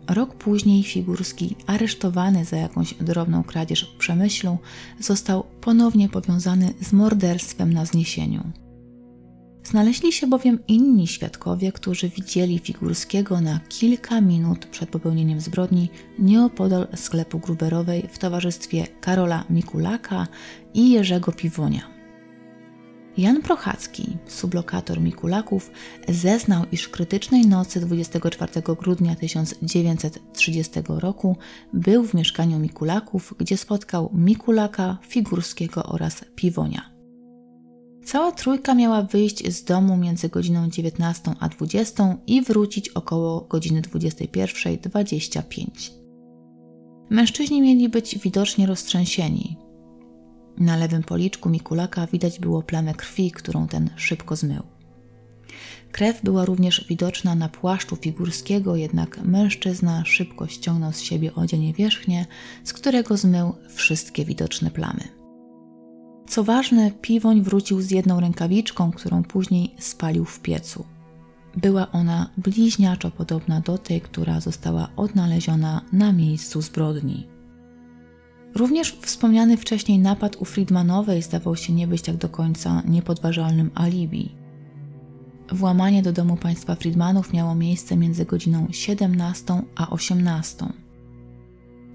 [0.09, 4.59] Rok później Figurski, aresztowany za jakąś drobną kradzież w przemyślu,
[5.01, 8.53] został ponownie powiązany z morderstwem na zniesieniu.
[9.65, 16.87] Znaleźli się bowiem inni świadkowie, którzy widzieli Figurskiego na kilka minut przed popełnieniem zbrodni nieopodal
[16.97, 20.27] sklepu Gruberowej w towarzystwie Karola Mikulaka
[20.75, 22.00] i Jerzego Piwonia.
[23.21, 25.71] Jan Prochacki, sublokator Mikulaków,
[26.09, 31.37] zeznał, iż krytycznej nocy 24 grudnia 1930 roku
[31.73, 36.91] był w mieszkaniu Mikulaków, gdzie spotkał Mikulaka, Figurskiego oraz Piwonia.
[38.05, 43.83] Cała trójka miała wyjść z domu między godziną 19 a 20 i wrócić około godziny
[43.83, 45.91] 21.25.
[47.11, 49.70] Mężczyźni mieli być widocznie roztrzęsieni.
[50.59, 54.63] Na lewym policzku Mikulaka widać było plamę krwi, którą ten szybko zmył.
[55.93, 62.27] Krew była również widoczna na płaszczu figurskiego, jednak mężczyzna szybko ściągnął z siebie odzienie wierzchnie,
[62.65, 65.21] z którego zmył wszystkie widoczne plamy.
[66.29, 70.85] Co ważne, piwoń wrócił z jedną rękawiczką, którą później spalił w piecu.
[71.57, 77.27] Była ona bliźniaczo podobna do tej, która została odnaleziona na miejscu zbrodni.
[78.55, 84.35] Również wspomniany wcześniej napad u Friedmanowej zdawał się nie być tak do końca niepodważalnym alibi.
[85.53, 90.67] Włamanie do domu państwa Friedmanów miało miejsce między godziną 17 a 18.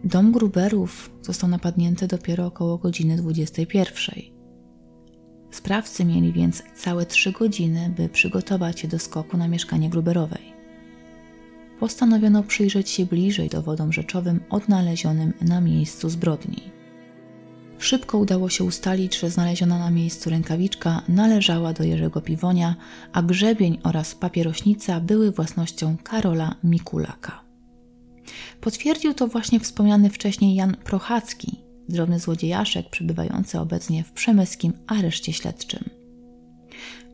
[0.03, 4.15] Dom Gruberów został napadnięty dopiero około godziny 21.
[5.51, 10.54] Sprawcy mieli więc całe trzy godziny, by przygotować się do skoku na mieszkanie Gruberowej
[11.79, 16.75] postanowiono przyjrzeć się bliżej dowodom rzeczowym odnalezionym na miejscu zbrodni.
[17.79, 22.75] Szybko udało się ustalić, że znaleziona na miejscu rękawiczka należała do Jerzego Piwonia,
[23.13, 27.43] a grzebień oraz papierośnica były własnością Karola Mikulaka.
[28.61, 31.59] Potwierdził to właśnie wspomniany wcześniej Jan Prochacki,
[31.89, 36.04] drobny złodziejaszek przebywający obecnie w przemyskim areszcie śledczym.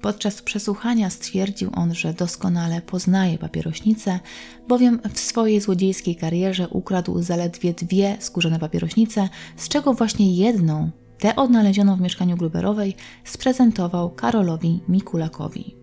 [0.01, 4.19] Podczas przesłuchania stwierdził on, że doskonale poznaje papierośnicę,
[4.67, 11.35] bowiem w swojej złodziejskiej karierze ukradł zaledwie dwie skórzane papierośnice, z czego właśnie jedną, tę
[11.35, 15.75] odnalezioną w mieszkaniu Gruberowej, sprezentował Karolowi Mikulakowi.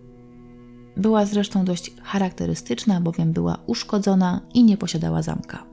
[0.96, 5.67] Była zresztą dość charakterystyczna, bowiem była uszkodzona i nie posiadała zamka.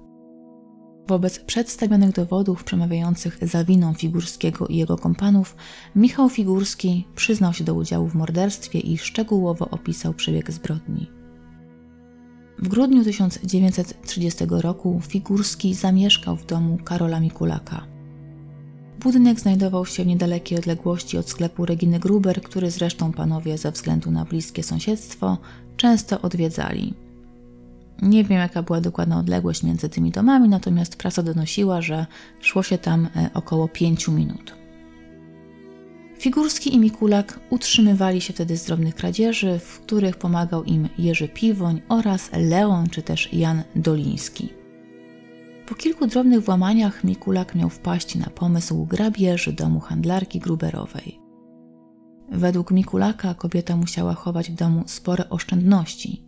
[1.08, 5.56] Wobec przedstawionych dowodów przemawiających za winą Figurskiego i jego kompanów,
[5.96, 11.10] Michał Figurski przyznał się do udziału w morderstwie i szczegółowo opisał przebieg zbrodni.
[12.60, 17.86] W grudniu 1930 roku Figurski zamieszkał w domu Karola Mikulaka.
[19.00, 24.12] Budynek znajdował się w niedalekiej odległości od sklepu Reginy Gruber, który zresztą panowie ze względu
[24.12, 25.38] na bliskie sąsiedztwo
[25.78, 27.05] często odwiedzali.
[28.02, 32.06] Nie wiem, jaka była dokładna odległość między tymi domami, natomiast prasa donosiła, że
[32.40, 34.56] szło się tam e, około 5 minut.
[36.20, 41.82] Figurski i Mikulak utrzymywali się wtedy z drobnych kradzieży, w których pomagał im Jerzy Piwoń
[41.90, 44.54] oraz Leon czy też Jan Doliński.
[45.68, 51.20] Po kilku drobnych włamaniach Mikulak miał wpaść na pomysł grabieży domu handlarki Gruberowej.
[52.32, 56.25] Według Mikulaka kobieta musiała chować w domu spore oszczędności,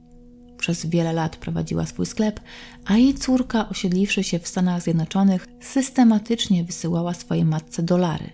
[0.67, 2.39] przez wiele lat prowadziła swój sklep,
[2.85, 8.29] a jej córka, osiedliwszy się w Stanach Zjednoczonych, systematycznie wysyłała swojej matce dolary.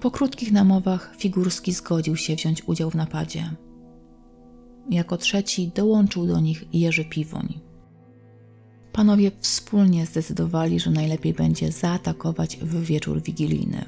[0.00, 3.50] Po krótkich namowach Figurski zgodził się wziąć udział w napadzie.
[4.90, 7.60] Jako trzeci dołączył do nich Jerzy Piwoń.
[8.92, 13.84] Panowie wspólnie zdecydowali, że najlepiej będzie zaatakować w wieczór wigilijny.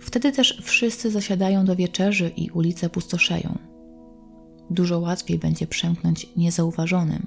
[0.00, 3.71] Wtedy też wszyscy zasiadają do wieczerzy i ulice pustoszeją
[4.72, 7.26] dużo łatwiej będzie przemknąć niezauważonym.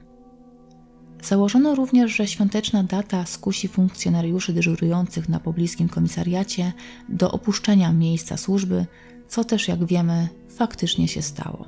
[1.23, 6.73] Założono również, że świąteczna data skusi funkcjonariuszy dyżurujących na pobliskim komisariacie
[7.09, 8.85] do opuszczenia miejsca służby,
[9.27, 11.65] co też, jak wiemy, faktycznie się stało.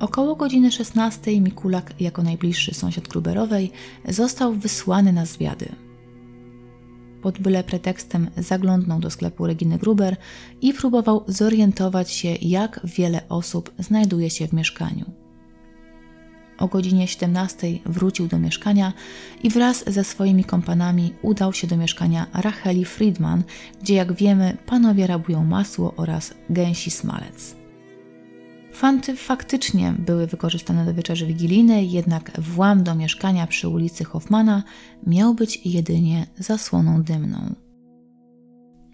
[0.00, 3.70] Około godziny 16 Mikulak, jako najbliższy sąsiad Gruberowej,
[4.08, 5.89] został wysłany na zwiady
[7.22, 10.16] pod byle pretekstem zaglądnął do sklepu Reginy Gruber
[10.60, 15.04] i próbował zorientować się, jak wiele osób znajduje się w mieszkaniu.
[16.58, 18.92] O godzinie 17 wrócił do mieszkania
[19.42, 23.42] i wraz ze swoimi kompanami udał się do mieszkania Racheli Friedman,
[23.82, 27.59] gdzie jak wiemy panowie rabują masło oraz gęsi smalec.
[28.80, 34.62] Fanty faktycznie były wykorzystane do wieczerzy wigilijnej, jednak włam do mieszkania przy ulicy Hoffmana
[35.06, 37.54] miał być jedynie zasłoną dymną.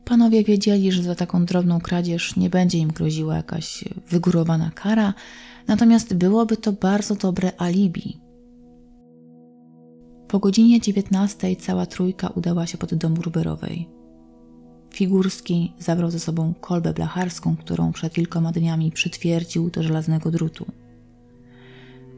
[0.04, 5.14] Panowie wiedzieli, że za taką drobną kradzież nie będzie im groziła jakaś wygórowana kara,
[5.66, 8.20] natomiast byłoby to bardzo dobre alibi.
[10.28, 13.95] Po godzinie 19 cała trójka udała się pod dom Ruberowej.
[14.96, 20.66] Figurski zabrał ze sobą kolbę blacharską, którą przed kilkoma dniami przytwierdził do żelaznego drutu.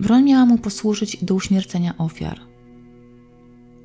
[0.01, 2.41] Broń miała mu posłużyć do uśmiercenia ofiar.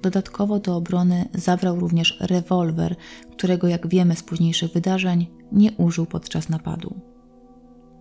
[0.01, 2.95] Dodatkowo do obrony zabrał również rewolwer,
[3.31, 6.95] którego, jak wiemy z późniejszych wydarzeń, nie użył podczas napadu.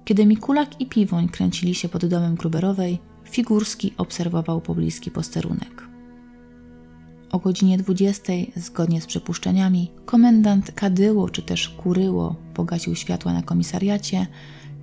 [0.05, 2.99] Kiedy Mikulak i Piwoń kręcili się pod domem Gruberowej,
[3.30, 5.91] Figurski obserwował pobliski posterunek.
[7.33, 14.26] O godzinie 20, zgodnie z przypuszczeniami, komendant Kadyło czy też Kuryło pogasił światła na komisariacie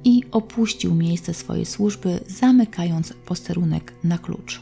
[0.03, 4.61] i opuścił miejsce swojej służby, zamykając posterunek na klucz.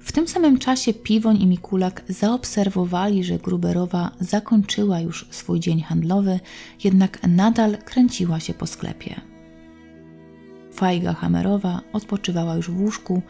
[0.00, 6.40] W tym samym czasie Piwoń i Mikulak zaobserwowali, że Gruberowa zakończyła już swój dzień handlowy,
[6.84, 9.20] jednak nadal kręciła się po sklepie.
[10.72, 13.22] Fajga Hamerowa odpoczywała już w łóżku,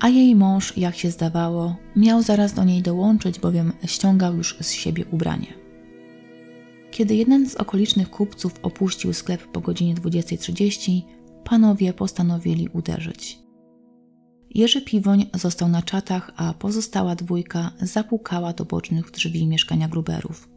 [0.00, 4.70] a jej mąż, jak się zdawało, miał zaraz do niej dołączyć, bowiem ściągał już z
[4.72, 5.54] siebie ubranie.
[6.90, 11.02] Kiedy jeden z okolicznych kupców opuścił sklep po godzinie 20.30,
[11.44, 13.38] panowie postanowili uderzyć.
[14.50, 20.48] Jerzy Piwoń został na czatach, a pozostała dwójka zapukała do bocznych drzwi mieszkania Gruberów.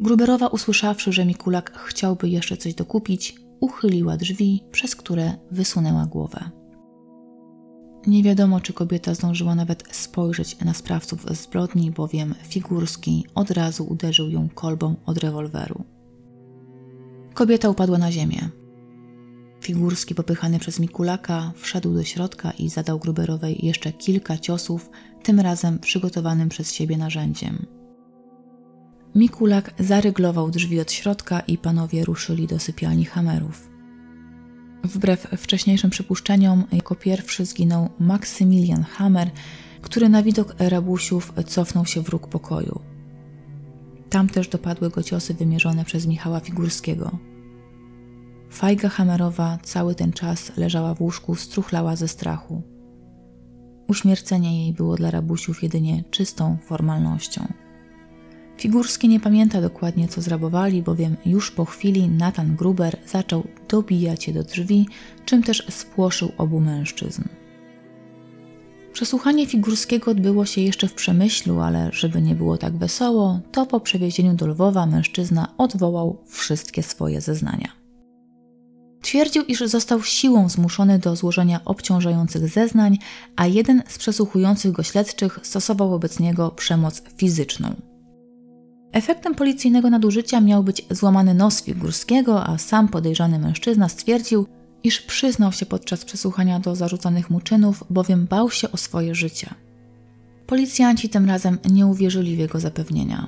[0.00, 6.59] Gruberowa, usłyszawszy, że Mikulak chciałby jeszcze coś dokupić, uchyliła drzwi, przez które wysunęła głowę.
[8.06, 14.30] Nie wiadomo, czy kobieta zdążyła nawet spojrzeć na sprawców zbrodni, bowiem Figurski od razu uderzył
[14.30, 15.84] ją kolbą od rewolweru.
[17.34, 18.48] Kobieta upadła na ziemię.
[19.60, 24.90] Figurski, popychany przez Mikulaka, wszedł do środka i zadał Gruberowej jeszcze kilka ciosów,
[25.22, 27.66] tym razem przygotowanym przez siebie narzędziem.
[29.14, 33.69] Mikulak zaryglował drzwi od środka i panowie ruszyli do sypialni Hamerów.
[34.84, 39.30] Wbrew wcześniejszym przypuszczeniom, jako pierwszy zginął Maksymilian Hammer,
[39.82, 42.80] który na widok rabusiów cofnął się w róg pokoju.
[44.10, 47.18] Tam też dopadły go ciosy wymierzone przez Michała Figurskiego.
[48.50, 52.62] Fajga Hamerowa cały ten czas leżała w łóżku, struchlała ze strachu.
[53.88, 57.52] Uśmiercenie jej było dla rabusiów jedynie czystą formalnością.
[58.60, 64.34] Figurski nie pamięta dokładnie, co zrabowali, bowiem już po chwili Nathan Gruber zaczął dobijać je
[64.34, 64.88] do drzwi,
[65.24, 67.22] czym też spłoszył obu mężczyzn.
[68.92, 73.80] Przesłuchanie Figurskiego odbyło się jeszcze w Przemyślu, ale żeby nie było tak wesoło, to po
[73.80, 77.68] przewiezieniu do Lwowa mężczyzna odwołał wszystkie swoje zeznania.
[79.02, 82.98] Twierdził, iż został siłą zmuszony do złożenia obciążających zeznań,
[83.36, 87.89] a jeden z przesłuchujących go śledczych stosował wobec niego przemoc fizyczną.
[88.92, 94.46] Efektem policyjnego nadużycia miał być złamany nos Figurskiego, a sam podejrzany mężczyzna stwierdził,
[94.82, 99.54] iż przyznał się podczas przesłuchania do zarzucanych mu czynów, bowiem bał się o swoje życie.
[100.46, 103.26] Policjanci tym razem nie uwierzyli w jego zapewnienia.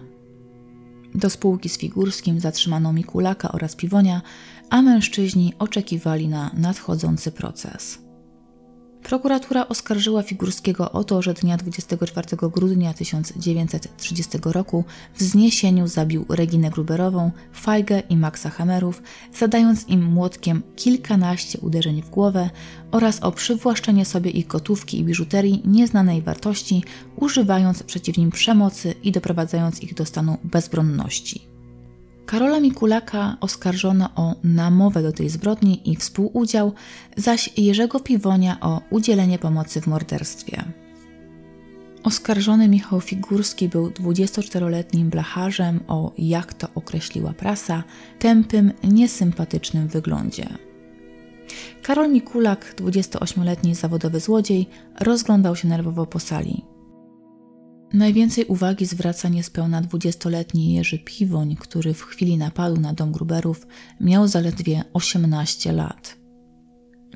[1.15, 4.23] Do spółki z Figurskim zatrzymano Mikulaka oraz Piwonia,
[4.71, 8.02] a mężczyźni oczekiwali na nadchodzący proces.
[9.03, 14.85] Prokuratura oskarżyła Figurskiego o to, że dnia 24 grudnia 1930 roku
[15.15, 19.03] w zniesieniu zabił Reginę Gruberową, Fajgę i Maxa Hammerów,
[19.35, 22.51] zadając im młotkiem kilkanaście uderzeń w głowę
[22.91, 26.85] oraz o przywłaszczenie sobie ich gotówki i biżuterii nieznanej wartości,
[27.17, 31.52] używając przeciw nim przemocy i doprowadzając ich do stanu bezbronności.
[32.33, 36.73] Karola Mikulaka oskarżono o namowę do tej zbrodni i współudział,
[37.17, 40.65] zaś Jerzego Piwonia o udzielenie pomocy w morderstwie.
[42.03, 47.85] Oskarżony Michał Figurski był 24-letnim blacharzem o, jak to określiła prasa,
[48.19, 50.49] tępym, niesympatycznym wyglądzie.
[51.83, 54.69] Karol Mikulak, 28-letni zawodowy złodziej,
[55.01, 56.72] rozglądał się nerwowo po sali.
[57.93, 63.67] Najwięcej uwagi zwraca niespełna dwudziestoletni Jerzy Piwoń, który w chwili napadu na dom Gruberów
[64.01, 66.17] miał zaledwie 18 lat.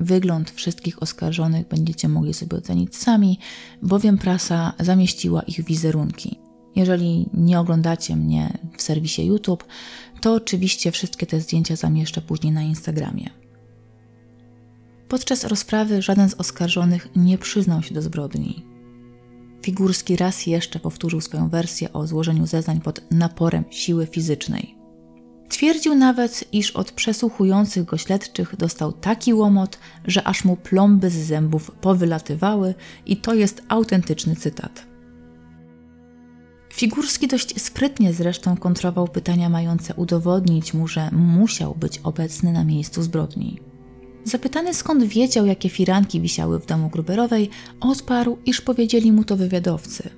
[0.00, 3.38] Wygląd wszystkich oskarżonych będziecie mogli sobie ocenić sami,
[3.82, 6.38] bowiem prasa zamieściła ich wizerunki.
[6.76, 9.64] Jeżeli nie oglądacie mnie w serwisie YouTube,
[10.20, 13.30] to oczywiście wszystkie te zdjęcia zamieszczę później na Instagramie.
[15.08, 18.75] Podczas rozprawy żaden z oskarżonych nie przyznał się do zbrodni.
[19.66, 24.74] Figurski raz jeszcze powtórzył swoją wersję o złożeniu zeznań pod naporem siły fizycznej.
[25.48, 31.14] Twierdził nawet, iż od przesłuchujących go śledczych dostał taki łomot, że aż mu plomby z
[31.14, 32.74] zębów powylatywały,
[33.06, 34.86] i to jest autentyczny cytat.
[36.72, 43.02] Figurski dość sprytnie zresztą kontrował pytania mające udowodnić mu, że musiał być obecny na miejscu
[43.02, 43.60] zbrodni.
[44.26, 47.50] Zapytany skąd wiedział, jakie firanki wisiały w domu Gruberowej,
[47.80, 50.10] odparł, iż powiedzieli mu to wywiadowcy.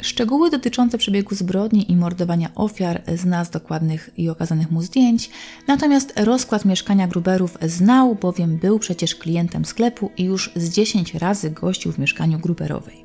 [0.00, 5.30] Szczegóły dotyczące przebiegu zbrodni i mordowania ofiar zna z dokładnych i okazanych mu zdjęć,
[5.66, 11.50] natomiast rozkład mieszkania Gruberów znał, bowiem był przecież klientem sklepu i już z 10 razy
[11.50, 13.04] gościł w mieszkaniu Gruberowej.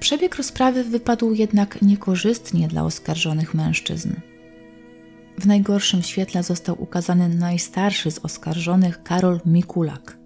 [0.00, 4.12] Przebieg rozprawy wypadł jednak niekorzystnie dla oskarżonych mężczyzn.
[5.38, 10.16] W najgorszym świetle został ukazany najstarszy z oskarżonych Karol Mikulak–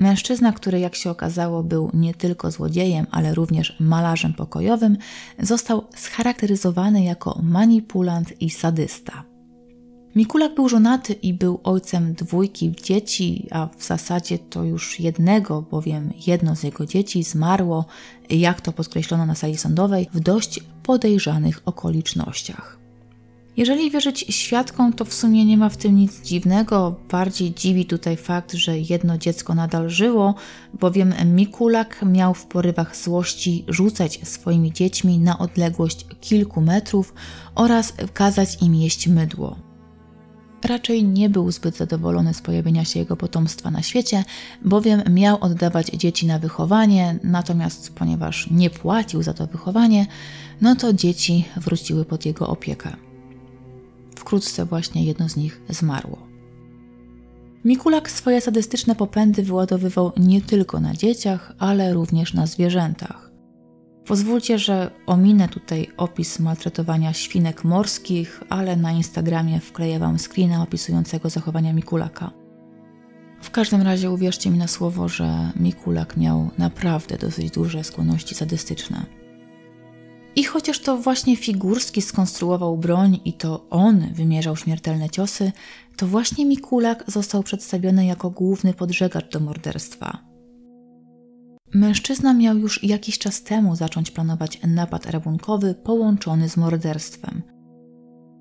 [0.00, 4.96] Mężczyzna, który jak się okazało był nie tylko złodziejem, ale również malarzem pokojowym,
[5.38, 9.24] został scharakteryzowany jako manipulant i sadysta.
[10.16, 16.10] Mikulak był żonaty i był ojcem dwójki dzieci, a w zasadzie to już jednego, bowiem
[16.26, 17.84] jedno z jego dzieci zmarło,
[18.30, 22.79] jak to podkreślono na sali sądowej, w dość podejrzanych okolicznościach.
[23.56, 26.96] Jeżeli wierzyć świadkom, to w sumie nie ma w tym nic dziwnego.
[27.10, 30.34] Bardziej dziwi tutaj fakt, że jedno dziecko nadal żyło,
[30.80, 37.14] bowiem Mikulak miał w porywach złości rzucać swoimi dziećmi na odległość kilku metrów
[37.54, 39.56] oraz kazać im jeść mydło.
[40.64, 44.24] Raczej nie był zbyt zadowolony z pojawienia się jego potomstwa na świecie,
[44.64, 50.06] bowiem miał oddawać dzieci na wychowanie, natomiast ponieważ nie płacił za to wychowanie,
[50.60, 53.09] no to dzieci wróciły pod jego opiekę.
[54.20, 56.18] Wkrótce właśnie jedno z nich zmarło.
[57.64, 63.30] Mikulak swoje sadystyczne popędy wyładowywał nie tylko na dzieciach, ale również na zwierzętach.
[64.06, 71.30] Pozwólcie, że ominę tutaj opis maltretowania świnek morskich, ale na Instagramie wkleję Wam screena opisującego
[71.30, 72.30] zachowania Mikulaka.
[73.42, 79.19] W każdym razie uwierzcie mi na słowo, że Mikulak miał naprawdę dosyć duże skłonności sadystyczne.
[80.36, 85.52] I chociaż to właśnie Figurski skonstruował broń i to on wymierzał śmiertelne ciosy,
[85.96, 90.30] to właśnie Mikulak został przedstawiony jako główny podżegacz do morderstwa.
[91.74, 97.42] Mężczyzna miał już jakiś czas temu zacząć planować napad rabunkowy połączony z morderstwem.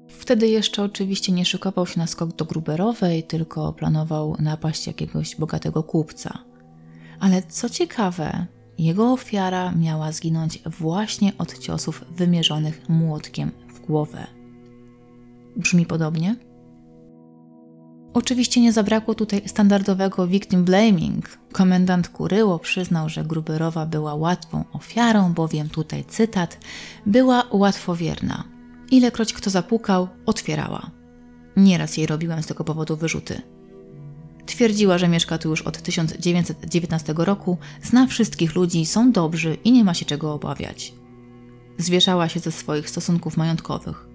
[0.08, 5.84] Wtedy jeszcze oczywiście nie szykował się na skok do Gruberowej, tylko planował napaść jakiegoś bogatego
[5.84, 6.40] kupca.
[7.20, 8.48] Ale co ciekawe,
[8.80, 14.28] jego ofiara miała zginąć właśnie od ciosów wymierzonych młotkiem w głowę.
[15.58, 16.36] Brzmi podobnie?
[18.14, 21.40] Oczywiście nie zabrakło tutaj standardowego victim blaming.
[21.52, 26.58] Komendant Kuryło przyznał, że Gruberowa była łatwą ofiarą, bowiem tutaj cytat,
[27.06, 28.44] była łatwowierna.
[28.92, 30.92] Ilekroć kto zapukał, otwierała.
[31.58, 33.42] Nieraz jej robiłem z tego powodu wyrzuty.
[34.50, 39.84] Twierdziła, że mieszka tu już od 1919 roku, zna wszystkich ludzi, są dobrzy i nie
[39.84, 40.94] ma się czego obawiać.
[41.78, 44.08] Zwieszała się ze swoich stosunków majątkowych.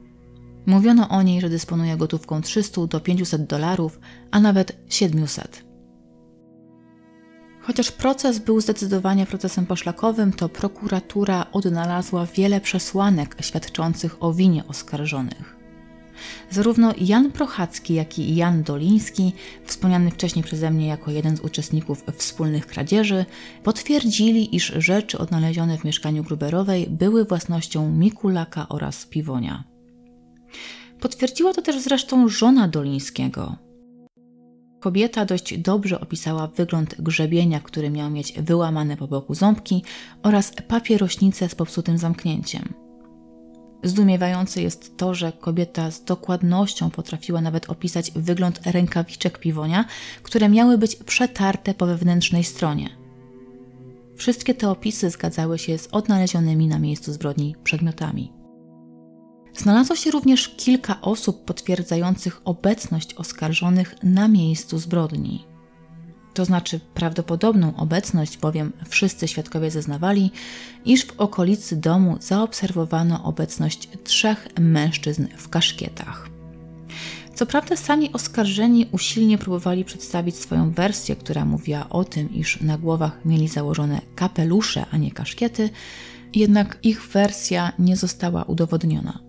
[0.67, 5.65] Mówiono o niej, że dysponuje gotówką 300 do 500 dolarów, a nawet 700.
[7.61, 15.54] Chociaż proces był zdecydowanie procesem poszlakowym, to prokuratura odnalazła wiele przesłanek świadczących o winie oskarżonych.
[16.51, 19.33] Zarówno Jan Prochacki, jak i Jan Doliński,
[19.65, 23.25] wspomniany wcześniej przeze mnie jako jeden z uczestników wspólnych kradzieży,
[23.63, 29.65] potwierdzili, iż rzeczy odnalezione w mieszkaniu Gruberowej były własnością Mikulaka oraz Piwonia.
[31.01, 33.57] Potwierdziła to też zresztą żona Dolińskiego.
[34.81, 39.83] Kobieta dość dobrze opisała wygląd grzebienia, który miał mieć wyłamane po boku ząbki
[40.23, 42.84] oraz papierośnicę z popsutym zamknięciem.
[43.85, 49.85] Zdumiewające jest to, że kobieta z dokładnością potrafiła nawet opisać wygląd rękawiczek piwonia,
[50.23, 52.91] które miały być przetarte po wewnętrznej stronie.
[54.17, 58.33] Wszystkie te opisy zgadzały się z odnalezionymi na miejscu zbrodni przedmiotami.
[59.57, 65.54] Znalazło się również kilka osób potwierdzających obecność oskarżonych na miejscu zbrodni
[66.35, 70.31] to znaczy prawdopodobną obecność, bowiem wszyscy świadkowie zeznawali,
[70.85, 76.29] iż w okolicy domu zaobserwowano obecność trzech mężczyzn w kaszkietach.
[77.35, 82.79] Co prawda, sami oskarżeni usilnie próbowali przedstawić swoją wersję, która mówiła o tym, iż na
[82.79, 85.71] głowach mieli założone kapelusze, a nie kaszkiety,
[86.35, 89.24] jednak ich wersja nie została udowodniona.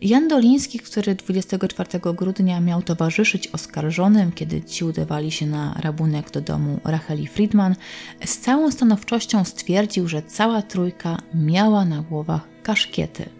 [0.00, 6.40] Jan Doliński, który 24 grudnia miał towarzyszyć oskarżonym, kiedy ci udawali się na rabunek do
[6.40, 7.76] domu Racheli Friedman,
[8.24, 13.35] z całą stanowczością stwierdził, że cała trójka miała na głowach kaszkiety.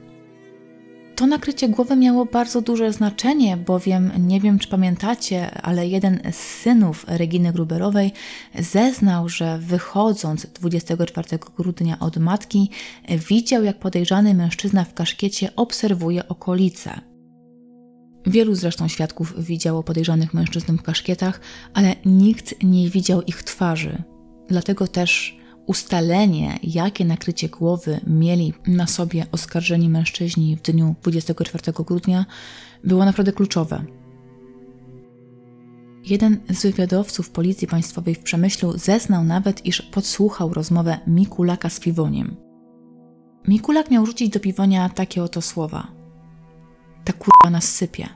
[1.17, 6.37] To nakrycie głowy miało bardzo duże znaczenie, bowiem nie wiem, czy pamiętacie, ale jeden z
[6.37, 8.13] synów Reginy Gruberowej
[8.59, 12.71] zeznał, że wychodząc 24 grudnia od matki,
[13.29, 17.01] widział, jak podejrzany mężczyzna w kaszkiecie obserwuje okolice.
[18.27, 21.41] Wielu zresztą świadków widziało podejrzanych mężczyzn w kaszkietach,
[21.75, 24.03] ale nikt nie widział ich twarzy.
[24.49, 32.27] Dlatego też ustalenie, jakie nakrycie głowy mieli na sobie oskarżeni mężczyźni w dniu 24 grudnia,
[32.85, 33.85] było naprawdę kluczowe.
[36.05, 42.37] Jeden z wywiadowców Policji Państwowej w Przemyślu zeznał nawet, iż podsłuchał rozmowę Mikulaka z Piwoniem.
[43.49, 45.87] Mikulak miał rzucić do Piwonia takie oto słowa.
[47.05, 48.09] Ta kurwa nas sypie.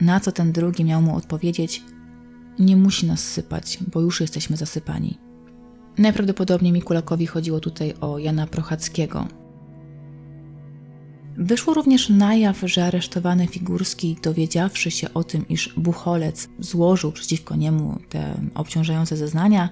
[0.00, 1.82] Na co ten drugi miał mu odpowiedzieć?
[2.58, 5.18] Nie musi nas sypać, bo już jesteśmy zasypani.
[5.98, 9.26] Najprawdopodobniej Mikulakowi chodziło tutaj o Jana Prochackiego.
[11.36, 17.56] Wyszło również na jaw, że aresztowany Figurski, dowiedziawszy się o tym, iż Bucholec złożył przeciwko
[17.56, 19.68] niemu te obciążające zeznania,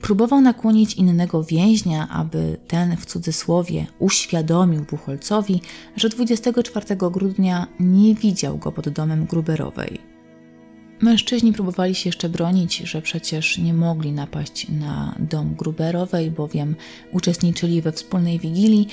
[0.00, 5.60] próbował nakłonić innego więźnia, aby ten w cudzysłowie uświadomił Bucholcowi,
[5.96, 10.09] że 24 grudnia nie widział go pod domem Gruberowej.
[11.00, 16.76] Mężczyźni próbowali się jeszcze bronić, że przecież nie mogli napaść na dom Gruberowej, bowiem
[17.12, 18.88] uczestniczyli we wspólnej wigilii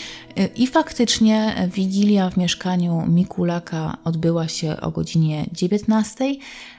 [0.55, 6.35] i faktycznie wigilia w mieszkaniu Mikulaka odbyła się o godzinie 19.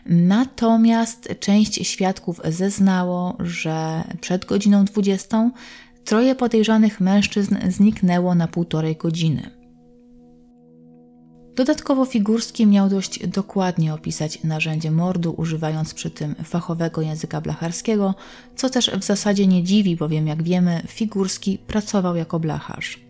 [0.06, 5.50] Natomiast część świadków zeznało, że przed godziną 20
[6.04, 9.57] troje podejrzanych mężczyzn zniknęło na półtorej godziny.
[11.58, 18.14] Dodatkowo Figurski miał dość dokładnie opisać narzędzie mordu, używając przy tym fachowego języka blacharskiego,
[18.56, 23.00] co też w zasadzie nie dziwi, bowiem jak wiemy, Figurski pracował jako blacharz.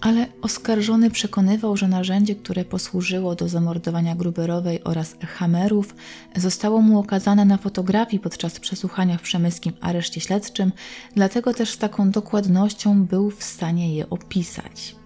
[0.00, 5.94] Ale oskarżony przekonywał, że narzędzie, które posłużyło do zamordowania Gruberowej oraz Hamerów,
[6.36, 10.72] zostało mu okazane na fotografii podczas przesłuchania w przemyskim areszcie śledczym,
[11.14, 15.05] dlatego też z taką dokładnością był w stanie je opisać.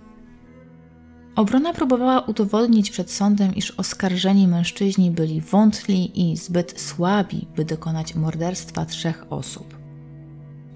[1.36, 8.14] Obrona próbowała udowodnić przed sądem, iż oskarżeni mężczyźni byli wątli i zbyt słabi, by dokonać
[8.14, 9.78] morderstwa trzech osób.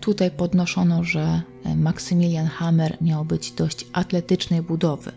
[0.00, 1.42] Tutaj podnoszono, że
[1.76, 5.12] Maksymilian Hammer miał być dość atletycznej budowy.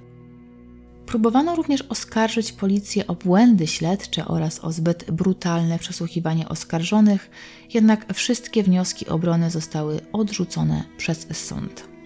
[1.05, 7.29] Próbowano również oskarżyć policję o błędy śledcze oraz o zbyt brutalne przesłuchiwanie oskarżonych,
[7.73, 11.96] jednak wszystkie wnioski obrony zostały odrzucone przez sąd.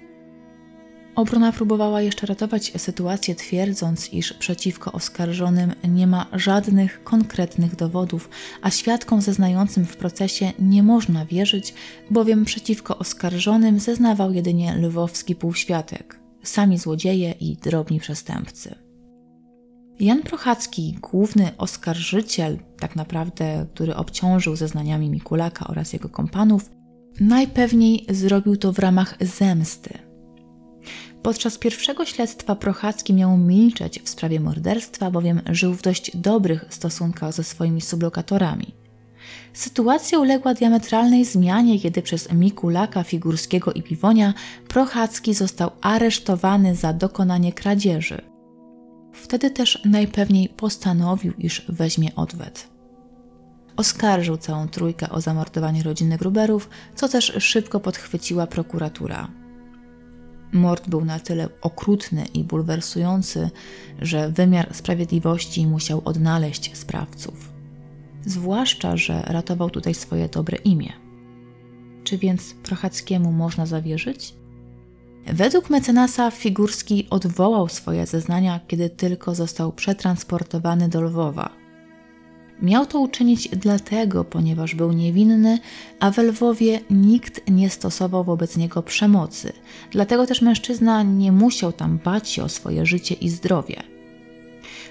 [1.16, 8.30] Obrona próbowała jeszcze ratować sytuację, twierdząc, iż przeciwko oskarżonym nie ma żadnych konkretnych dowodów,
[8.62, 11.74] a świadkom zeznającym w procesie nie można wierzyć,
[12.12, 18.76] bowiem przeciwko oskarżonym zeznawał jedynie lwowski półświatek, sami złodzieje i drobni przestępcy.
[20.00, 26.70] Jan Prochacki, główny oskarżyciel, tak naprawdę, który obciążył zeznaniami Mikulaka oraz jego kompanów,
[27.20, 29.98] najpewniej zrobił to w ramach zemsty–
[31.24, 37.34] Podczas pierwszego śledztwa Prochacki miał milczeć w sprawie morderstwa, bowiem żył w dość dobrych stosunkach
[37.34, 38.74] ze swoimi sublokatorami.
[39.54, 44.34] Sytuacja uległa diametralnej zmianie, kiedy przez Mikulaka, Figurskiego i Piwonia
[44.68, 48.22] Prochacki został aresztowany za dokonanie kradzieży.
[49.14, 52.68] Wtedy też najpewniej postanowił, iż weźmie odwet.
[53.78, 59.41] Oskarżył całą trójkę o zamordowanie rodziny Gruberów, co też szybko podchwyciła prokuratura.
[60.54, 63.50] Mord był na tyle okrutny i bulwersujący,
[64.02, 67.52] że wymiar sprawiedliwości musiał odnaleźć sprawców.
[68.26, 70.94] Zwłaszcza, że ratował tutaj swoje dobre imię.
[72.04, 74.34] Czy więc Prochackiemu można zawierzyć?
[75.26, 81.61] Według mecenasa Figurski odwołał swoje zeznania, kiedy tylko został przetransportowany do Lwowa.
[82.62, 85.60] Miał to uczynić dlatego, ponieważ był niewinny,
[86.00, 89.54] a w Lwowie nikt nie stosował wobec niego przemocy.
[89.92, 93.84] Dlatego też mężczyzna nie musiał tam bać się o swoje życie i zdrowie.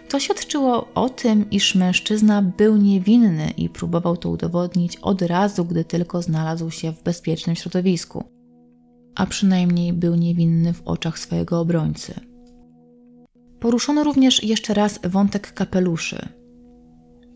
[0.08, 5.84] To świadczyło o tym, iż mężczyzna był niewinny i próbował to udowodnić od razu, gdy
[5.84, 8.24] tylko znalazł się w bezpiecznym środowisku.
[9.14, 12.14] A przynajmniej był niewinny w oczach swojego obrońcy.
[13.60, 16.39] Poruszono również jeszcze raz wątek kapeluszy.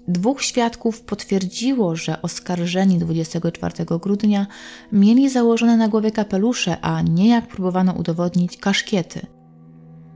[0.08, 4.46] Dwóch świadków potwierdziło, że oskarżeni 24 grudnia
[4.92, 9.26] mieli założone na głowie kapelusze, a nie jak próbowano udowodnić kaszkiety.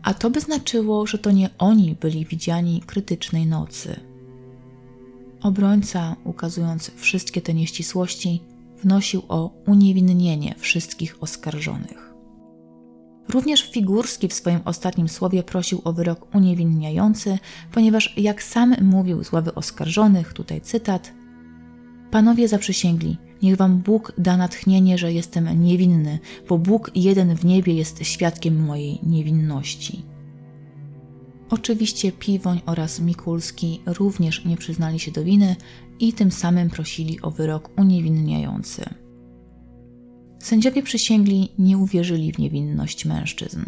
[0.02, 4.00] A to by znaczyło, że to nie oni byli widziani krytycznej nocy.
[5.42, 8.42] Obrońca, ukazując wszystkie te nieścisłości,
[8.82, 12.07] wnosił o uniewinnienie wszystkich oskarżonych.
[13.28, 17.38] Również Figurski w swoim ostatnim słowie prosił o wyrok uniewinniający,
[17.72, 21.12] ponieważ, jak sam mówił z ławy oskarżonych, tutaj cytat:
[22.10, 26.18] Panowie zaprzysięgli, niech wam Bóg da natchnienie, że jestem niewinny,
[26.48, 30.02] bo Bóg jeden w niebie jest świadkiem mojej niewinności.
[31.50, 35.56] Oczywiście Piwoń oraz Mikulski również nie przyznali się do winy
[36.00, 39.07] i tym samym prosili o wyrok uniewinniający.
[40.38, 43.64] Sędziowie przysięgli nie uwierzyli w niewinność mężczyzn.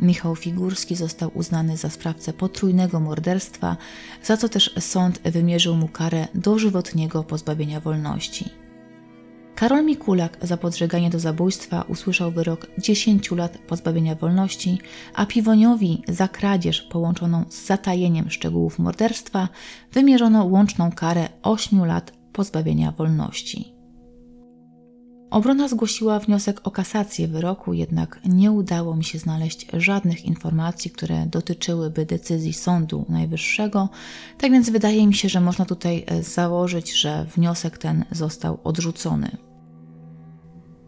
[0.00, 3.76] Michał Figurski został uznany za sprawcę potrójnego morderstwa,
[4.22, 8.50] za co też sąd wymierzył mu karę dożywotniego pozbawienia wolności.
[9.54, 14.78] Karol Mikulak za podżeganie do zabójstwa usłyszał wyrok 10 lat pozbawienia wolności,
[15.14, 19.48] a Piwoniowi za kradzież połączoną z zatajeniem szczegółów morderstwa
[19.92, 23.71] wymierzono łączną karę 8 lat pozbawienia wolności.
[25.32, 31.26] Obrona zgłosiła wniosek o kasację wyroku, jednak nie udało mi się znaleźć żadnych informacji, które
[31.26, 33.88] dotyczyłyby decyzji Sądu Najwyższego,
[34.38, 39.36] tak więc wydaje mi się, że można tutaj e, założyć, że wniosek ten został odrzucony.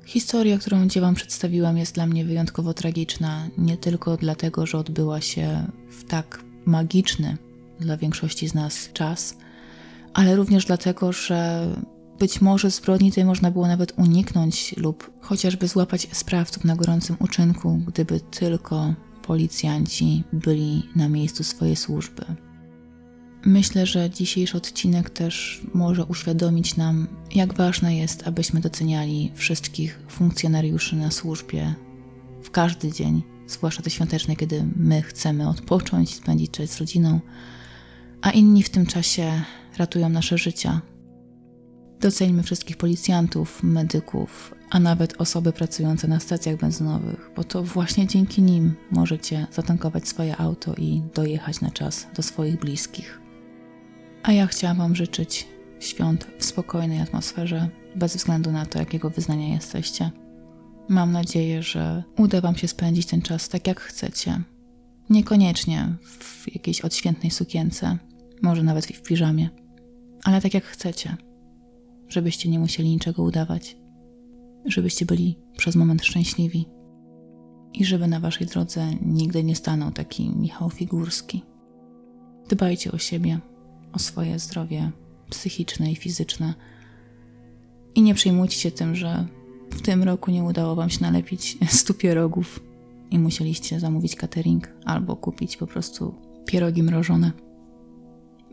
[0.04, 5.20] Historia, którą Cię Wam przedstawiłam, jest dla mnie wyjątkowo tragiczna, nie tylko dlatego, że odbyła
[5.20, 7.36] się w tak magiczny
[7.80, 9.36] dla większości z nas czas,
[10.14, 11.68] ale również dlatego, że
[12.24, 17.80] być może zbrodni tej można było nawet uniknąć lub chociażby złapać sprawców na gorącym uczynku,
[17.86, 22.24] gdyby tylko policjanci byli na miejscu swojej służby.
[23.44, 30.96] Myślę, że dzisiejszy odcinek też może uświadomić nam, jak ważne jest, abyśmy doceniali wszystkich funkcjonariuszy
[30.96, 31.74] na służbie
[32.42, 37.20] w każdy dzień, zwłaszcza te świąteczne, kiedy my chcemy odpocząć, spędzić czas z rodziną,
[38.22, 39.42] a inni w tym czasie
[39.78, 40.80] ratują nasze życia,
[42.00, 48.42] Doceńmy wszystkich policjantów, medyków, a nawet osoby pracujące na stacjach benzynowych, bo to właśnie dzięki
[48.42, 53.20] nim możecie zatankować swoje auto i dojechać na czas do swoich bliskich.
[54.22, 55.48] A ja chciałam Wam życzyć
[55.80, 60.10] świąt w spokojnej atmosferze, bez względu na to, jakiego wyznania jesteście.
[60.88, 64.42] Mam nadzieję, że uda Wam się spędzić ten czas tak, jak chcecie.
[65.10, 67.98] Niekoniecznie w jakiejś odświętnej sukience,
[68.42, 69.50] może nawet w piżamie,
[70.24, 71.16] ale tak jak chcecie
[72.14, 73.76] żebyście nie musieli niczego udawać,
[74.64, 76.66] żebyście byli przez moment szczęśliwi
[77.72, 81.42] i żeby na waszej drodze nigdy nie stanął taki Michał Figurski.
[82.48, 83.40] Dbajcie o siebie,
[83.92, 84.90] o swoje zdrowie
[85.30, 86.54] psychiczne i fizyczne
[87.94, 89.26] i nie przejmujcie się tym, że
[89.70, 92.60] w tym roku nie udało wam się nalepić stu pierogów
[93.10, 96.14] i musieliście zamówić catering albo kupić po prostu
[96.46, 97.32] pierogi mrożone.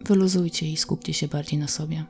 [0.05, 2.05] Wyluzujcie i skupcie się bardziej na sobie.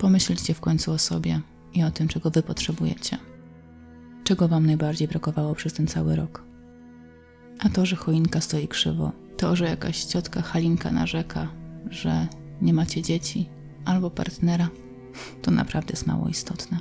[0.00, 1.40] Pomyślcie w końcu o sobie
[1.74, 3.18] i o tym, czego Wy potrzebujecie.
[4.24, 6.44] Czego Wam najbardziej brakowało przez ten cały rok.
[7.58, 11.48] A to, że choinka stoi krzywo, to, że jakaś ciotka Halinka narzeka,
[11.90, 12.26] że
[12.62, 13.48] nie macie dzieci
[13.84, 14.68] albo partnera,
[15.42, 16.78] to naprawdę jest mało istotne.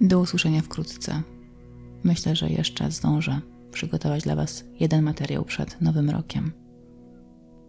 [0.00, 1.22] Do usłyszenia wkrótce.
[2.04, 3.40] Myślę, że jeszcze zdążę
[3.72, 6.52] przygotować dla Was jeden materiał przed Nowym Rokiem.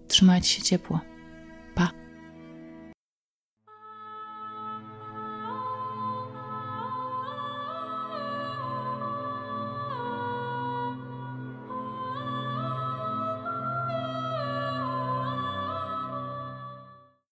[0.07, 0.99] Trzymajcie się ciepło.